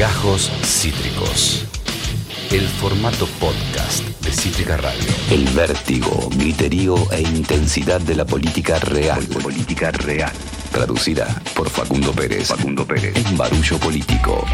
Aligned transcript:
Gajos 0.00 0.50
Cítricos. 0.64 1.66
El 2.50 2.66
formato 2.66 3.26
podcast 3.38 4.02
de 4.24 4.32
Cítrica 4.32 4.78
Radio. 4.78 5.04
El 5.30 5.44
vértigo, 5.50 6.30
griterío 6.36 6.94
e 7.12 7.20
intensidad 7.20 8.00
de 8.00 8.14
la 8.14 8.24
política 8.24 8.78
real. 8.78 9.22
Política 9.42 9.90
real. 9.90 10.32
Traducida 10.72 11.26
por 11.54 11.68
Facundo 11.68 12.12
Pérez. 12.12 12.48
Facundo 12.48 12.86
Pérez. 12.86 13.14
En 13.14 13.36
Barullo 13.36 13.76
Político. 13.78 14.46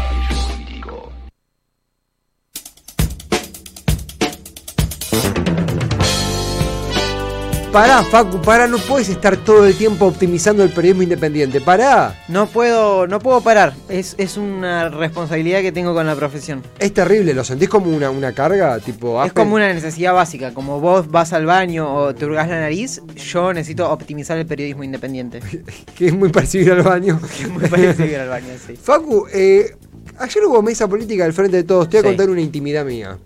Pará, 7.71 8.01
Facu, 8.03 8.41
pará, 8.41 8.65
no 8.65 8.77
puedes 8.79 9.09
estar 9.09 9.35
todo 9.37 9.65
el 9.67 9.75
tiempo 9.75 10.05
optimizando 10.07 10.63
el 10.63 10.69
periodismo 10.71 11.03
independiente. 11.03 11.61
Pará. 11.61 12.15
No 12.27 12.47
puedo, 12.47 13.05
no 13.07 13.19
puedo 13.19 13.41
parar. 13.41 13.73
Es, 13.89 14.15
es 14.17 14.37
una 14.37 14.89
responsabilidad 14.89 15.61
que 15.61 15.71
tengo 15.71 15.93
con 15.93 16.07
la 16.07 16.15
profesión. 16.15 16.63
Es 16.79 16.93
terrible, 16.93 17.33
¿lo 17.35 17.43
sentís 17.43 17.69
como 17.69 17.91
una, 17.95 18.09
una 18.09 18.31
carga? 18.33 18.79
Tipo, 18.79 19.23
Es 19.23 19.33
como 19.33 19.55
una 19.55 19.71
necesidad 19.73 20.13
básica. 20.13 20.53
Como 20.53 20.79
vos 20.79 21.11
vas 21.11 21.33
al 21.33 21.45
baño 21.45 21.93
o 21.93 22.15
te 22.15 22.25
hurgás 22.25 22.47
la 22.49 22.59
nariz, 22.61 23.01
yo 23.15 23.53
necesito 23.53 23.91
optimizar 23.91 24.37
el 24.39 24.47
periodismo 24.47 24.83
independiente. 24.83 25.41
que 25.95 26.07
es 26.07 26.13
muy 26.13 26.29
parecido 26.29 26.73
al 26.73 26.81
baño. 26.83 27.19
Es 27.39 27.49
muy 27.49 27.67
parecido 27.67 28.21
al 28.21 28.29
baño, 28.29 28.53
sí. 28.65 28.75
Facu, 28.75 29.27
eh, 29.31 29.75
ayer 30.17 30.45
hubo 30.45 30.61
mesa 30.63 30.87
política 30.87 31.25
al 31.25 31.33
frente 31.33 31.57
de 31.57 31.63
todos. 31.63 31.89
Te 31.89 31.97
voy 31.97 31.99
a 31.99 32.01
Sí. 32.11 32.15
contar 32.15 32.29
una 32.31 32.41
intimidad 32.41 32.85
mía. 32.85 33.17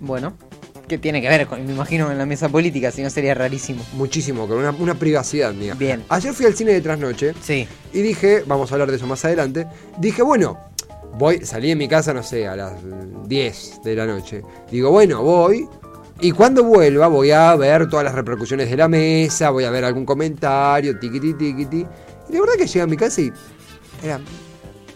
Bueno, 0.00 0.32
¿qué 0.90 0.98
tiene 0.98 1.22
que 1.22 1.28
ver 1.28 1.46
con, 1.46 1.64
me 1.64 1.72
imagino, 1.72 2.06
con 2.08 2.18
la 2.18 2.26
mesa 2.26 2.48
política? 2.48 2.90
Si 2.90 3.00
no 3.00 3.10
sería 3.10 3.32
rarísimo. 3.32 3.86
Muchísimo, 3.92 4.48
con 4.48 4.58
una, 4.58 4.72
una 4.72 4.94
privacidad 4.96 5.54
mía. 5.54 5.74
Bien. 5.78 6.02
Ayer 6.08 6.34
fui 6.34 6.46
al 6.46 6.54
cine 6.54 6.72
de 6.72 6.80
trasnoche 6.80 7.32
Sí. 7.40 7.68
y 7.92 8.02
dije, 8.02 8.42
vamos 8.44 8.72
a 8.72 8.74
hablar 8.74 8.90
de 8.90 8.96
eso 8.96 9.06
más 9.06 9.24
adelante. 9.24 9.68
Dije, 9.98 10.20
bueno, 10.22 10.58
voy, 11.16 11.46
salí 11.46 11.68
de 11.68 11.76
mi 11.76 11.86
casa, 11.86 12.12
no 12.12 12.24
sé, 12.24 12.48
a 12.48 12.56
las 12.56 12.72
10 13.28 13.82
de 13.84 13.94
la 13.94 14.04
noche. 14.04 14.42
Digo, 14.68 14.90
bueno, 14.90 15.22
voy. 15.22 15.68
Y 16.20 16.32
cuando 16.32 16.64
vuelva 16.64 17.06
voy 17.06 17.30
a 17.30 17.54
ver 17.54 17.88
todas 17.88 18.04
las 18.04 18.14
repercusiones 18.14 18.68
de 18.68 18.76
la 18.76 18.88
mesa, 18.88 19.50
voy 19.50 19.62
a 19.62 19.70
ver 19.70 19.84
algún 19.84 20.04
comentario, 20.04 20.98
tiquiti, 20.98 21.34
tiquiti. 21.34 21.86
Y 22.28 22.32
la 22.32 22.40
verdad 22.40 22.54
que 22.58 22.66
llegué 22.66 22.80
a 22.82 22.86
mi 22.88 22.96
casa 22.96 23.20
y 23.20 23.32
era... 24.02 24.20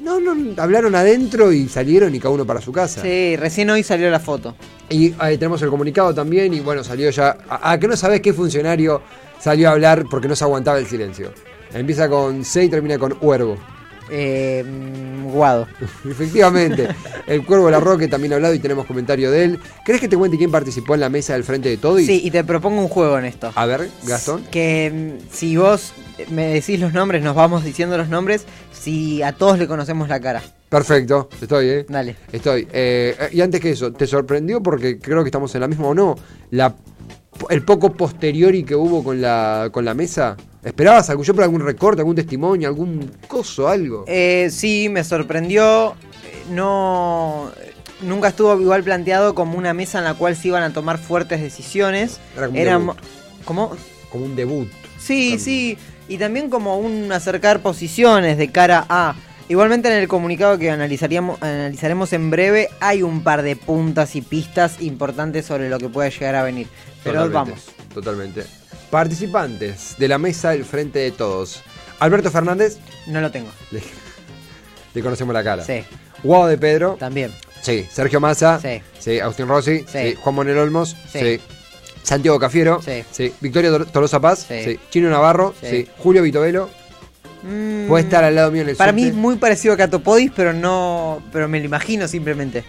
No, 0.05 0.21
no, 0.21 0.63
hablaron 0.63 0.95
adentro 0.95 1.51
y 1.51 1.67
salieron 1.67 2.15
y 2.15 2.21
cada 2.21 2.35
uno 2.35 2.45
para 2.45 2.61
su 2.61 2.71
casa. 2.71 3.01
Sí, 3.01 3.37
recién 3.37 3.71
hoy 3.71 3.83
salió 3.83 4.11
la 4.11 4.21
foto. 4.21 4.55
Y 4.91 5.15
ahí 5.19 5.39
tenemos 5.39 5.63
el 5.63 5.71
comunicado 5.71 6.15
también 6.15 6.53
y 6.53 6.61
bueno, 6.61 6.85
salió 6.85 7.09
ya... 7.09 7.39
¿A, 7.49 7.73
a 7.73 7.81
que 7.81 7.89
no 7.89 7.97
sabes 7.97 8.21
qué 8.21 8.35
funcionario 8.35 9.01
salió 9.41 9.71
a 9.71 9.73
hablar 9.73 10.05
porque 10.11 10.29
no 10.29 10.37
se 10.37 10.45
aguantaba 10.45 10.79
el 10.79 10.87
silencio? 10.87 11.33
Empieza 11.73 12.09
con 12.09 12.45
C 12.45 12.65
y 12.65 12.69
termina 12.69 12.99
con 12.99 13.17
Huervo. 13.19 13.57
Eh, 14.11 14.65
guado. 15.33 15.67
Efectivamente, 16.09 16.89
el 17.27 17.45
Cuervo 17.45 17.71
Larroque 17.71 18.09
también 18.09 18.33
ha 18.33 18.37
hablado 18.37 18.55
y 18.55 18.59
tenemos 18.59 18.87
comentario 18.87 19.31
de 19.31 19.45
él. 19.45 19.61
¿Crees 19.85 20.01
que 20.01 20.09
te 20.09 20.17
cuente 20.17 20.37
quién 20.37 20.51
participó 20.51 20.95
en 20.95 21.01
la 21.01 21.09
mesa 21.09 21.33
del 21.33 21.45
frente 21.45 21.69
de 21.69 21.77
todo? 21.77 21.99
Sí, 21.99 22.21
y 22.25 22.31
te 22.31 22.45
propongo 22.45 22.81
un 22.81 22.89
juego 22.89 23.19
en 23.19 23.25
esto. 23.25 23.53
A 23.55 23.67
ver, 23.67 23.89
Gastón. 24.05 24.45
Que 24.51 25.19
mm, 25.21 25.33
si 25.33 25.57
vos 25.57 25.93
me 26.31 26.49
decís 26.49 26.79
los 26.81 26.93
nombres, 26.93 27.23
nos 27.23 27.35
vamos 27.35 27.65
diciendo 27.65 27.97
los 27.97 28.09
nombres, 28.09 28.47
si 28.73 29.23
a 29.23 29.33
todos 29.33 29.59
le 29.59 29.67
conocemos 29.67 30.09
la 30.09 30.21
cara. 30.21 30.43
Perfecto, 30.69 31.29
estoy, 31.41 31.69
¿eh? 31.69 31.87
Dale. 31.89 32.17
Estoy. 32.33 32.67
Eh, 32.73 33.29
y 33.33 33.41
antes 33.41 33.61
que 33.61 33.71
eso, 33.71 33.93
¿te 33.93 34.07
sorprendió 34.07 34.63
porque 34.63 34.99
creo 34.99 35.23
que 35.23 35.29
estamos 35.29 35.55
en 35.55 35.61
la 35.61 35.69
misma 35.69 35.89
o 35.89 35.95
no? 35.95 36.17
La, 36.51 36.75
el 37.51 37.63
poco 37.63 37.93
posteriori 37.93 38.65
que 38.65 38.75
hubo 38.75 39.05
con 39.05 39.21
la, 39.21 39.69
con 39.73 39.85
la 39.85 39.95
mesa. 39.95 40.37
¿Esperabas 40.65 41.11
algo? 41.11 41.23
Yo 41.23 41.35
por 41.35 41.45
algún 41.45 41.61
recorte, 41.61 42.01
algún 42.01 42.17
testimonio, 42.17 42.69
algún 42.69 43.11
coso, 43.29 43.69
algo? 43.69 44.05
Eh, 44.07 44.49
sí, 44.51 44.89
me 44.91 45.05
sorprendió. 45.05 45.95
No. 46.51 47.51
Nunca 48.01 48.29
estuvo 48.29 48.61
igual 48.61 48.83
planteado 48.83 49.35
como 49.35 49.57
una 49.57 49.73
mesa 49.75 49.99
en 49.99 50.05
la 50.05 50.15
cual 50.15 50.37
se 50.37 50.49
iban 50.49 50.63
a 50.63 50.73
tomar 50.73 50.99
fuertes 50.99 51.41
decisiones. 51.41 52.19
Era 52.37 52.49
como 52.49 52.59
un 52.59 52.65
debut. 52.65 53.79
Como 54.11 54.25
un 54.25 54.37
debut. 54.37 54.69
Sí, 54.99 55.31
También. 55.31 55.41
sí. 55.41 55.79
Y 56.09 56.19
también 56.19 56.51
como 56.51 56.79
un 56.79 57.11
acercar 57.13 57.61
posiciones 57.61 58.37
de 58.39 58.49
cara 58.49 58.85
a. 58.89 59.15
Igualmente 59.49 59.89
en 59.89 59.95
el 59.95 60.09
comunicado 60.09 60.57
que 60.59 60.71
analizaríamos, 60.71 61.43
analizaremos 61.43 62.15
en 62.15 62.31
breve 62.31 62.71
hay 62.81 63.03
un 63.03 63.23
par 63.23 63.43
de 63.43 63.57
puntas 63.57 64.17
y 64.17 64.23
pistas 64.23 64.81
importantes 64.81 65.45
sobre 65.45 65.69
lo 65.69 65.79
que 65.79 65.91
puede 65.91 66.11
llegar 66.11 66.35
a 66.35 66.43
venir. 66.43 66.67
Pero 67.03 67.25
Totalmente, 67.27 67.51
vamos. 67.51 67.65
Totalmente. 67.93 68.64
Participantes 68.95 69.97
de 69.99 70.07
la 70.07 70.19
mesa 70.19 70.51
del 70.51 70.65
frente 70.65 71.01
de 71.01 71.11
todos. 71.11 71.63
Alberto 71.99 72.31
Fernández, 72.31 72.79
No 73.09 73.21
lo 73.21 73.33
tengo. 73.33 73.49
le, 73.73 73.83
le 74.95 75.03
conocemos 75.03 75.35
la 75.35 75.43
cara. 75.43 75.65
Sí, 75.65 75.83
Guado 76.23 76.47
de 76.47 76.57
Pedro. 76.57 76.97
también. 76.99 77.33
Sí. 77.61 77.87
Sergio 77.91 78.21
Massa. 78.21 78.61
Sí. 79.01 79.19
Agustín 79.19 79.49
Rossi. 79.49 79.81
Sí. 79.81 79.85
Sí. 80.11 80.15
Juan 80.21 80.37
Manuel 80.37 80.59
Olmos. 80.59 80.97
Sí. 81.13 81.19
Sí. 81.19 81.41
Santiago 82.05 82.39
Cafiero. 82.39 82.81
Sí. 83.11 83.33
Victoria 83.41 83.71
Tor- 83.73 83.87
Tolosa 83.91 84.21
Paz. 84.21 84.47
Sí. 84.49 84.79
Chino 84.91 85.11
Navarro. 85.11 85.55
Sí. 85.61 85.67
Sí. 85.71 85.89
Julio 85.99 86.23
Vitovelo. 86.23 86.71
Mm, 87.43 87.89
Puede 87.89 88.05
estar 88.05 88.23
al 88.23 88.35
lado 88.37 88.53
mío 88.53 88.63
en 88.63 88.69
el 88.69 88.77
Para 88.77 88.93
mí 88.93 89.07
es 89.09 89.15
muy 89.15 89.35
parecido 89.37 89.75
a 89.75 89.77
Catopodis, 89.77 90.31
pero 90.37 90.53
no. 90.53 91.21
Pero 91.33 91.49
me 91.49 91.59
lo 91.59 91.65
imagino 91.67 92.07
simplemente. 92.07 92.63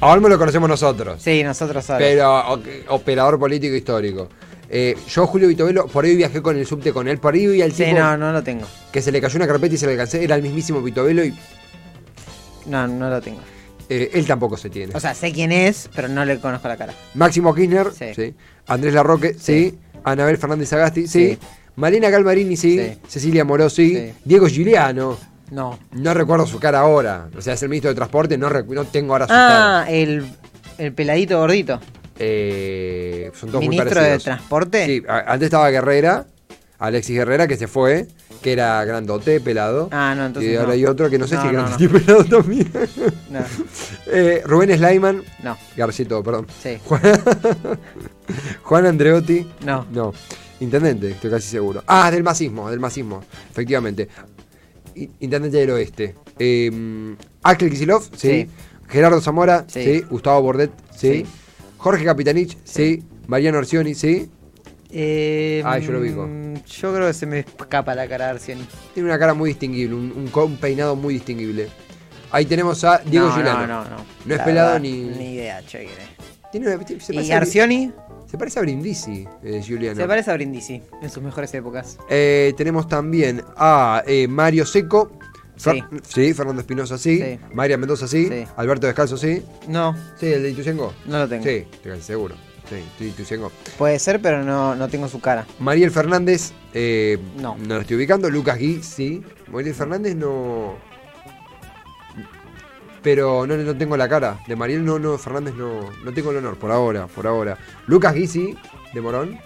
A 0.00 0.08
Olmos 0.08 0.28
lo 0.30 0.38
conocemos 0.38 0.68
nosotros. 0.68 1.22
Sí, 1.22 1.42
nosotros 1.42 1.88
ahora. 1.88 2.04
Pero 2.04 2.60
operador 2.88 3.38
político 3.38 3.74
histórico. 3.74 4.28
Eh, 4.68 4.96
yo, 5.08 5.26
Julio 5.26 5.48
Vitovelo, 5.48 5.86
por 5.86 6.04
ahí 6.04 6.16
viajé 6.16 6.42
con 6.42 6.56
el 6.56 6.66
subte 6.66 6.92
con 6.92 7.06
él. 7.08 7.18
Por 7.18 7.34
ahí 7.34 7.46
vi 7.46 7.62
al 7.62 7.72
Sí, 7.72 7.84
tipo 7.84 7.98
no, 7.98 8.16
no 8.16 8.32
lo 8.32 8.42
tengo. 8.42 8.66
que 8.92 9.00
se 9.00 9.12
le 9.12 9.20
cayó 9.20 9.36
una 9.36 9.46
carpeta 9.46 9.74
y 9.74 9.78
se 9.78 9.86
le 9.86 9.92
alcancé. 9.92 10.24
Era 10.24 10.34
el 10.36 10.42
mismísimo 10.42 10.82
Vitovelo 10.82 11.24
y 11.24 11.32
No, 12.66 12.86
no 12.88 13.08
lo 13.10 13.20
tengo. 13.20 13.40
eh, 13.88 14.10
él 14.14 14.26
tampoco 14.26 14.56
se 14.56 14.68
tiene. 14.70 14.92
O 14.94 15.00
sea, 15.00 15.14
sé 15.14 15.32
quién 15.32 15.52
es, 15.52 15.88
pero 15.94 16.08
no 16.08 16.24
le 16.24 16.38
conozco 16.40 16.66
la 16.68 16.76
cara. 16.76 16.92
Máximo 17.14 17.54
Kirchner, 17.54 17.92
sí. 17.96 18.06
Sí. 18.14 18.34
Andrés 18.66 18.94
Larroque, 18.94 19.34
sí. 19.34 19.70
Sí. 19.70 19.78
Anabel 20.04 20.36
Fernández 20.38 20.72
Agasti, 20.72 21.06
sí. 21.06 21.30
Sí. 21.30 21.38
Malena 21.76 22.10
Galmarini, 22.10 22.56
sí. 22.56 22.80
Cecilia 23.06 23.44
Moró, 23.44 23.68
sí. 23.70 24.12
Diego 24.24 24.48
Giuliano, 24.48 25.16
No. 25.50 25.78
no 25.92 26.14
recuerdo 26.14 26.46
su 26.46 26.58
cara 26.58 26.80
ahora. 26.80 27.28
O 27.36 27.40
sea, 27.40 27.54
es 27.54 27.62
el 27.62 27.68
ministro 27.68 27.90
de 27.90 27.94
Transporte, 27.94 28.36
no, 28.38 28.50
no 28.50 28.84
tengo 28.86 29.12
ahora 29.12 29.26
su 29.26 29.32
Ah, 29.32 29.82
cara. 29.84 29.90
el, 29.90 30.24
el 30.78 30.92
peladito 30.92 31.38
gordito. 31.38 31.78
Eh, 32.18 33.30
son 33.34 33.50
todos 33.50 33.62
muy 33.64 33.70
¿Ministro 33.70 33.90
de 34.00 34.06
parecidos. 34.06 34.24
Transporte? 34.24 34.86
Sí, 34.86 35.02
antes 35.08 35.46
estaba 35.46 35.70
Guerrera, 35.70 36.26
Alexis 36.78 37.16
Guerrera, 37.16 37.46
que 37.46 37.56
se 37.56 37.66
fue, 37.68 38.06
que 38.42 38.52
era 38.52 38.84
grandote, 38.84 39.40
pelado. 39.40 39.88
Ah, 39.92 40.14
no, 40.16 40.26
entonces 40.26 40.52
Y 40.52 40.56
ahora 40.56 40.68
no. 40.68 40.72
hay 40.74 40.84
otro 40.86 41.10
que 41.10 41.18
no 41.18 41.26
sé 41.26 41.34
No, 41.36 41.40
si 41.42 41.46
es 41.48 41.52
no, 41.52 41.58
grandote 41.62 41.88
pelado 41.88 42.24
también. 42.24 42.70
No, 43.30 43.40
Eh, 44.06 44.42
Rubén 44.44 44.76
Sleiman, 44.76 45.22
no, 45.42 45.56
Garcito, 45.76 46.22
perdón. 46.22 46.46
sí, 46.62 46.78
Juan, 46.84 47.00
Juan 48.62 48.86
Andreotti. 48.86 49.46
no. 49.64 49.86
No, 49.92 50.12
intendente, 50.60 51.10
estoy 51.10 51.30
casi 51.30 51.48
seguro. 51.48 51.82
Ah, 51.86 52.10
del 52.10 52.22
masismo, 52.22 52.70
del 52.70 52.80
masismo, 52.80 53.22
efectivamente. 53.50 54.08
Intendente 55.20 55.58
del 55.58 55.70
oeste. 55.70 56.14
Eh, 56.38 57.14
Axel 57.42 57.68
Kicillof, 57.70 58.08
sí. 58.16 58.28
Sí. 58.28 58.50
Gerardo 58.88 59.20
Zamora, 59.20 59.64
sí. 59.68 59.84
Sí. 59.84 60.00
Gustavo 60.08 60.40
Bordet, 60.42 60.70
sí. 60.96 61.24
Sí. 61.24 61.26
Jorge 61.86 62.04
Capitanich, 62.04 62.58
sí. 62.64 63.04
Mariano 63.28 63.58
Orsioni, 63.58 63.94
sí. 63.94 64.28
Eh, 64.90 65.62
Ah, 65.64 65.78
yo 65.78 65.92
lo 65.92 66.00
ubico. 66.00 66.28
Yo 66.66 66.92
creo 66.92 67.06
que 67.06 67.14
se 67.14 67.26
me 67.26 67.38
escapa 67.40 67.94
la 67.94 68.08
cara 68.08 68.24
de 68.24 68.30
Arcioni. 68.32 68.66
Tiene 68.92 69.08
una 69.08 69.16
cara 69.20 69.34
muy 69.34 69.50
distinguible, 69.50 69.94
un, 69.94 70.28
un 70.34 70.56
peinado 70.56 70.96
muy 70.96 71.14
distinguible. 71.14 71.68
Ahí 72.32 72.44
tenemos 72.44 72.82
a 72.82 72.98
Diego 72.98 73.28
no, 73.28 73.34
Giuliano. 73.36 73.66
no, 73.68 73.84
no, 73.84 73.90
no. 73.90 73.96
No 74.24 74.32
es 74.34 74.38
La 74.38 74.44
pelado 74.44 74.66
verdad, 74.72 74.80
ni- 74.80 75.00
Ni 75.16 75.34
idea, 75.34 75.62
che. 75.64 75.86
Tiene 76.50 76.74
una- 76.74 76.84
se, 76.98 77.14
¿Y 77.14 77.30
a, 77.30 77.36
Arcioni? 77.36 77.92
se 78.28 78.36
parece 78.36 78.58
a 78.58 78.62
Brindisi, 78.62 79.24
eh, 79.44 79.62
Giuliano. 79.64 79.94
Se 80.00 80.08
parece 80.08 80.32
a 80.32 80.34
Brindisi 80.34 80.82
en 81.00 81.08
sus 81.08 81.22
mejores 81.22 81.54
épocas. 81.54 81.98
Eh, 82.10 82.52
tenemos 82.56 82.88
también 82.88 83.44
a 83.56 84.02
eh, 84.08 84.26
Mario 84.26 84.66
Seco. 84.66 85.12
Fer- 85.58 85.88
Sí. 86.04 86.28
sí, 86.28 86.34
Fernando 86.34 86.60
Espinosa, 86.60 86.98
sí. 86.98 87.18
Sí. 87.18 87.38
María 87.52 87.78
Mendoza, 87.78 88.06
sí. 88.06 88.26
Sí. 88.28 88.44
Alberto 88.56 88.86
Descalzo, 88.86 89.16
sí. 89.16 89.42
No, 89.68 89.96
Sí, 90.18 90.26
el 90.26 90.42
de 90.42 90.50
Ituzengo. 90.50 90.92
no 91.06 91.18
lo 91.18 91.28
tengo. 91.28 91.44
Sí, 91.44 91.66
seguro. 92.00 92.34
Sí, 92.68 92.76
sí, 92.98 93.04
Ituzengo. 93.06 93.50
Puede 93.78 93.98
ser, 93.98 94.20
pero 94.20 94.42
no, 94.42 94.74
no 94.74 94.88
tengo 94.88 95.08
su 95.08 95.20
cara. 95.20 95.46
Mariel 95.60 95.90
Fernández, 95.90 96.52
eh, 96.74 97.16
No. 97.40 97.56
no 97.58 97.76
lo 97.76 97.80
estoy 97.80 97.96
ubicando. 97.96 98.28
Lucas 98.28 98.58
Gui, 98.58 98.82
sí. 98.82 99.22
Mariel 99.52 99.74
Fernández 99.74 100.14
no. 100.16 100.74
Pero 103.02 103.46
no, 103.46 103.56
no 103.56 103.76
tengo 103.76 103.96
la 103.96 104.08
cara. 104.08 104.40
De 104.48 104.56
Mariel 104.56 104.84
no, 104.84 104.98
no, 104.98 105.16
Fernández 105.16 105.54
no. 105.54 105.90
No 106.04 106.12
tengo 106.12 106.32
el 106.32 106.38
honor, 106.38 106.56
por 106.58 106.72
ahora, 106.72 107.06
por 107.06 107.26
ahora. 107.26 107.56
Lucas 107.86 108.14
Gui, 108.14 108.26
sí, 108.26 108.56
de 108.92 109.00
Morón. 109.00 109.38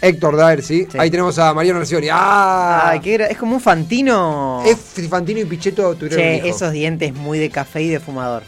Héctor 0.00 0.36
Daer, 0.36 0.62
sí. 0.62 0.86
Sí. 0.90 0.96
Ahí 0.98 1.10
tenemos 1.10 1.38
a 1.38 1.52
Mariano 1.54 1.80
Arcioni. 1.80 2.08
¡Ah! 2.10 2.90
Ay, 2.90 3.00
qué 3.00 3.16
es 3.28 3.36
como 3.36 3.54
un 3.56 3.60
Fantino. 3.60 4.62
Es 4.64 4.76
Fantino 5.08 5.40
y 5.40 5.44
Pichetto 5.44 5.94
tuvieron 5.96 6.18
un 6.20 6.24
Che, 6.24 6.36
hijo. 6.36 6.46
esos 6.56 6.72
dientes 6.72 7.12
muy 7.14 7.38
de 7.38 7.50
café 7.50 7.82
y 7.82 7.88
de 7.88 7.98
fumador. 8.00 8.42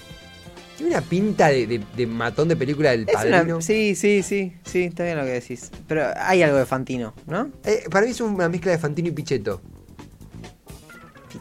Tiene 0.76 0.92
una 0.96 1.02
pinta 1.02 1.48
de, 1.48 1.66
de- 1.66 1.80
de 1.96 2.06
matón 2.06 2.48
de 2.48 2.56
película 2.56 2.92
del 2.92 3.02
Es 3.06 3.12
padrino. 3.14 3.56
una, 3.56 3.60
sí, 3.62 3.94
sí, 3.94 4.22
sí, 4.22 4.52
sí, 4.64 4.84
está 4.84 5.04
bien 5.04 5.18
lo 5.18 5.24
que 5.24 5.32
decís. 5.32 5.70
Pero 5.86 6.04
hay 6.16 6.42
algo 6.42 6.56
de 6.56 6.64
Fantino, 6.66 7.12
¿no? 7.26 7.50
Eh, 7.64 7.84
para 7.90 8.06
mí 8.06 8.12
es 8.12 8.20
una 8.20 8.48
mezcla 8.48 8.72
de 8.72 8.78
Fantino 8.78 9.08
y 9.08 9.12
Pichetto. 9.12 9.60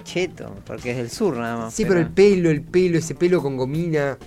cheto, 0.03 0.55
porque 0.65 0.91
es 0.91 0.97
del 0.97 1.09
sur 1.09 1.37
nada 1.37 1.57
más. 1.57 1.73
Sí, 1.73 1.85
pero 1.85 1.99
el 1.99 2.07
pelo, 2.09 2.49
el 2.49 2.61
pelo, 2.61 2.97
ese 2.97 3.15
pelo 3.15 3.41
con 3.41 3.57
gomina. 3.57 4.17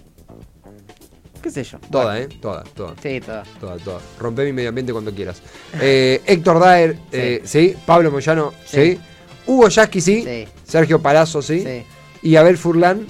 ¿Qué 1.42 1.50
sé 1.50 1.64
yo? 1.64 1.78
Toda, 1.90 2.04
Bueno, 2.04 2.18
¿eh? 2.20 2.28
Toda, 2.40 2.62
toda. 2.64 2.94
Sí, 3.02 3.20
toda. 3.20 3.42
Toda, 3.60 3.76
toda. 3.78 4.00
Rompe 4.18 4.44
mi 4.44 4.52
medio 4.52 4.68
ambiente 4.68 4.92
cuando 4.92 5.12
quieras. 5.12 5.42
Eh, 5.80 6.22
Héctor 6.26 6.60
Daer, 6.60 6.96
eh, 7.10 7.42
sí. 7.44 7.74
Pablo 7.84 8.10
Moyano, 8.10 8.52
sí. 8.64 8.92
Sí. 8.92 9.00
Hugo 9.46 9.68
Yasky, 9.68 10.00
sí. 10.00 10.22
Sí. 10.24 10.48
Sergio 10.64 11.02
Palazzo, 11.02 11.42
sí. 11.42 11.60
Sí. 11.60 11.82
Y 12.22 12.36
Abel 12.36 12.56
Furlan, 12.56 13.04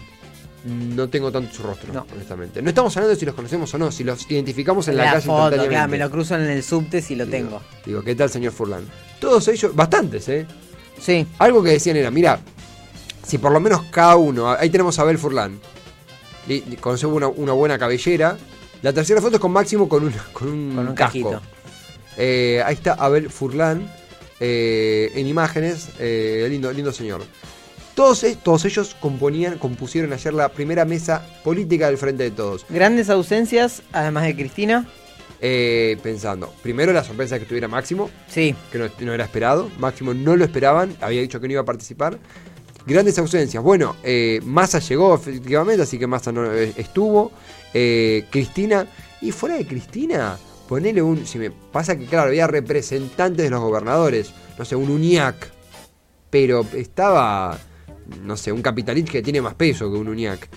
no 0.64 1.08
tengo 1.10 1.30
tanto 1.30 1.52
su 1.54 1.62
rostro, 1.62 1.92
No. 1.92 2.06
honestamente. 2.14 2.62
No 2.62 2.68
estamos 2.70 2.96
hablando 2.96 3.10
de 3.14 3.20
si 3.20 3.26
los 3.26 3.34
conocemos 3.34 3.74
o 3.74 3.78
no, 3.78 3.92
si 3.92 4.02
los 4.04 4.30
identificamos 4.30 4.88
en 4.88 4.96
la, 4.96 5.04
La 5.04 5.10
calle 5.12 5.26
foto, 5.26 5.34
claro, 5.36 5.46
instantáneamente. 5.56 5.98
me 5.98 6.04
lo 6.04 6.10
cruzo 6.10 6.34
en 6.36 6.42
el 6.42 6.62
subte 6.62 7.02
si 7.02 7.14
lo 7.16 7.26
Digo, 7.26 7.36
tengo. 7.36 7.62
Digo, 7.84 8.02
¿qué 8.02 8.14
tal, 8.14 8.30
señor 8.30 8.52
Furlan? 8.52 8.84
Todos 9.20 9.46
ellos, 9.48 9.74
bastantes, 9.74 10.28
¿eh? 10.30 10.46
Sí. 11.00 11.26
Algo 11.38 11.62
que 11.62 11.70
decían 11.70 11.96
era, 11.96 12.10
mira, 12.10 12.38
si 13.26 13.36
por 13.38 13.52
lo 13.52 13.60
menos 13.60 13.82
cada 13.90 14.16
uno, 14.16 14.50
ahí 14.52 14.70
tenemos 14.70 14.98
a 14.98 15.02
Abel 15.02 15.18
Furlan, 15.18 15.58
conserva 16.80 17.14
una, 17.14 17.28
una 17.28 17.52
buena 17.52 17.78
cabellera. 17.78 18.36
La 18.82 18.92
tercera 18.92 19.20
foto 19.20 19.36
es 19.36 19.40
con 19.40 19.52
Máximo 19.52 19.88
con, 19.88 20.04
una, 20.04 20.24
con 20.32 20.48
un, 20.48 20.74
Con 20.74 20.88
un 20.88 20.94
casco. 20.94 21.40
Eh, 22.16 22.62
ahí 22.64 22.74
está 22.74 22.94
Abel 22.94 23.30
Furlan 23.30 23.90
eh, 24.40 25.10
en 25.14 25.26
imágenes, 25.26 25.88
eh, 25.98 26.46
lindo, 26.50 26.72
lindo 26.72 26.92
señor. 26.92 27.22
Todos, 27.94 28.24
todos 28.42 28.64
ellos 28.64 28.96
componían, 28.98 29.58
compusieron 29.58 30.12
ayer 30.12 30.32
la 30.32 30.48
primera 30.48 30.84
mesa 30.84 31.24
política 31.44 31.86
del 31.86 31.98
Frente 31.98 32.24
de 32.24 32.30
Todos. 32.30 32.64
Grandes 32.68 33.10
ausencias, 33.10 33.82
además 33.92 34.24
de 34.24 34.34
Cristina. 34.34 34.86
Eh, 35.44 35.98
pensando, 36.04 36.52
primero 36.62 36.92
la 36.92 37.02
sorpresa 37.02 37.34
de 37.34 37.40
que 37.40 37.44
estuviera 37.44 37.66
Máximo, 37.66 38.10
Sí. 38.28 38.54
que 38.70 38.78
no, 38.78 38.88
no 39.00 39.12
era 39.12 39.24
esperado. 39.24 39.70
Máximo 39.78 40.14
no 40.14 40.36
lo 40.36 40.44
esperaban, 40.44 40.96
había 41.00 41.20
dicho 41.20 41.40
que 41.40 41.48
no 41.48 41.52
iba 41.52 41.62
a 41.62 41.66
participar. 41.66 42.18
Grandes 42.86 43.18
ausencias. 43.18 43.62
Bueno, 43.62 43.96
eh, 44.02 44.40
Massa 44.44 44.78
llegó 44.80 45.14
efectivamente, 45.14 45.82
así 45.82 45.98
que 45.98 46.06
Massa 46.06 46.32
no 46.32 46.52
eh, 46.52 46.72
estuvo. 46.76 47.32
Eh, 47.74 48.26
Cristina, 48.30 48.86
y 49.20 49.32
fuera 49.32 49.56
de 49.56 49.66
Cristina, 49.66 50.36
ponele 50.68 51.00
un. 51.00 51.26
Si 51.26 51.38
me 51.38 51.50
pasa 51.50 51.96
que, 51.96 52.06
claro, 52.06 52.28
había 52.28 52.46
representantes 52.46 53.44
de 53.44 53.50
los 53.50 53.60
gobernadores, 53.60 54.32
no 54.58 54.64
sé, 54.64 54.76
un 54.76 54.90
UNIAC, 54.90 55.50
pero 56.28 56.66
estaba, 56.74 57.58
no 58.22 58.36
sé, 58.36 58.52
un 58.52 58.62
capitalista 58.62 59.12
que 59.12 59.22
tiene 59.22 59.40
más 59.40 59.54
peso 59.54 59.90
que 59.90 59.98
un 59.98 60.08
UNIAC. 60.08 60.48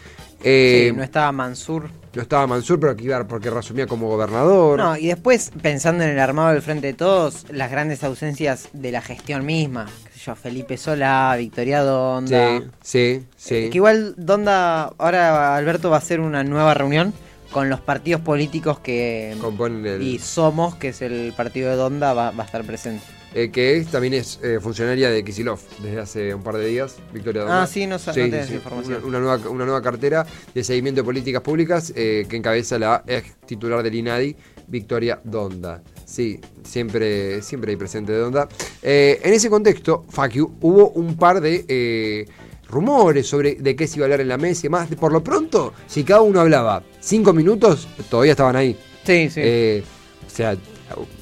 Eh, 0.47 0.89
sí, 0.89 0.95
no 0.95 1.03
estaba 1.03 1.31
Mansur. 1.31 1.89
no 2.13 2.21
estaba 2.21 2.45
Mansur, 2.45 2.79
pero 2.79 2.95
que 2.95 3.05
iba 3.05 3.27
porque 3.27 3.49
resumía 3.49 3.87
como 3.87 4.07
gobernador. 4.07 4.77
No, 4.77 4.95
y 4.95 5.07
después, 5.07 5.51
pensando 5.61 6.03
en 6.03 6.11
el 6.11 6.19
armado 6.19 6.53
del 6.53 6.61
Frente 6.61 6.87
de 6.87 6.93
Todos, 6.93 7.45
las 7.49 7.71
grandes 7.71 8.03
ausencias 8.03 8.69
de 8.73 8.91
la 8.91 9.01
gestión 9.01 9.45
misma. 9.45 9.87
Yo, 10.25 10.35
Felipe 10.35 10.75
Solá, 10.77 11.35
Victoria 11.37 11.81
Donda. 11.81 12.59
sí, 12.59 12.65
sí, 12.81 13.25
sí. 13.37 13.55
Eh, 13.55 13.69
Que 13.69 13.77
igual 13.77 14.15
Donda, 14.17 14.85
ahora 14.97 15.55
Alberto 15.55 15.89
va 15.89 15.97
a 15.97 15.99
hacer 15.99 16.19
una 16.19 16.43
nueva 16.43 16.73
reunión 16.73 17.13
con 17.51 17.69
los 17.69 17.79
partidos 17.79 18.21
políticos 18.21 18.79
que... 18.79 19.35
Componen 19.39 19.85
el- 19.85 20.01
Y 20.01 20.17
Somos, 20.19 20.75
que 20.75 20.89
es 20.89 21.01
el 21.01 21.31
partido 21.37 21.69
de 21.69 21.75
Donda, 21.75 22.13
va, 22.13 22.31
va 22.31 22.43
a 22.43 22.45
estar 22.45 22.63
presente. 22.65 23.03
Eh, 23.35 23.51
que 23.51 23.77
es- 23.77 23.87
también 23.87 24.13
es 24.15 24.39
eh, 24.43 24.59
funcionaria 24.61 25.09
de 25.09 25.23
Kisilov 25.23 25.59
desde 25.83 25.99
hace 25.99 26.33
un 26.33 26.41
par 26.41 26.55
de 26.57 26.65
días, 26.67 26.95
Victoria 27.13 27.41
Donda. 27.43 27.63
Ah, 27.63 27.67
sí, 27.67 27.85
no 27.85 27.99
sa- 27.99 28.11
no 28.11 28.15
tenía 28.15 28.41
esa 28.41 28.53
información. 28.55 29.03
Una, 29.03 29.07
una 29.07 29.19
nueva, 29.19 29.49
una 29.49 29.65
nueva 29.65 29.81
cartera 29.81 30.25
de 30.53 30.63
seguimiento 30.63 31.01
de 31.01 31.05
políticas 31.05 31.41
públicas 31.41 31.93
eh, 31.95 32.25
que 32.27 32.35
encabeza 32.37 32.79
la 32.79 33.03
ex 33.05 33.35
titular 33.45 33.83
del 33.83 33.93
INADI, 33.93 34.35
Victoria 34.67 35.19
Donda. 35.23 35.81
Sí, 36.05 36.39
siempre, 36.63 37.41
siempre 37.41 37.71
hay 37.71 37.77
presente 37.77 38.11
de 38.11 38.19
Donda. 38.19 38.47
Eh, 38.81 39.19
en 39.23 39.33
ese 39.33 39.49
contexto, 39.49 40.05
Facu, 40.09 40.53
hubo 40.61 40.89
un 40.91 41.15
par 41.17 41.41
de 41.41 41.65
eh, 41.67 42.25
rumores 42.69 43.27
sobre 43.27 43.55
de 43.55 43.75
qué 43.75 43.87
se 43.87 43.97
iba 43.97 44.03
a 44.03 44.05
hablar 44.05 44.21
en 44.21 44.27
la 44.27 44.37
mesa 44.37 44.67
y 44.67 44.69
más. 44.69 44.87
Por 44.95 45.11
lo 45.11 45.23
pronto, 45.23 45.73
si 45.87 46.03
cada 46.03 46.21
uno 46.21 46.39
hablaba 46.41 46.83
cinco 46.99 47.33
minutos, 47.33 47.87
todavía 48.09 48.31
estaban 48.33 48.55
ahí. 48.55 48.77
Sí, 49.03 49.29
sí. 49.31 49.41
Eh, 49.43 49.83
o 50.25 50.29
sea, 50.29 50.55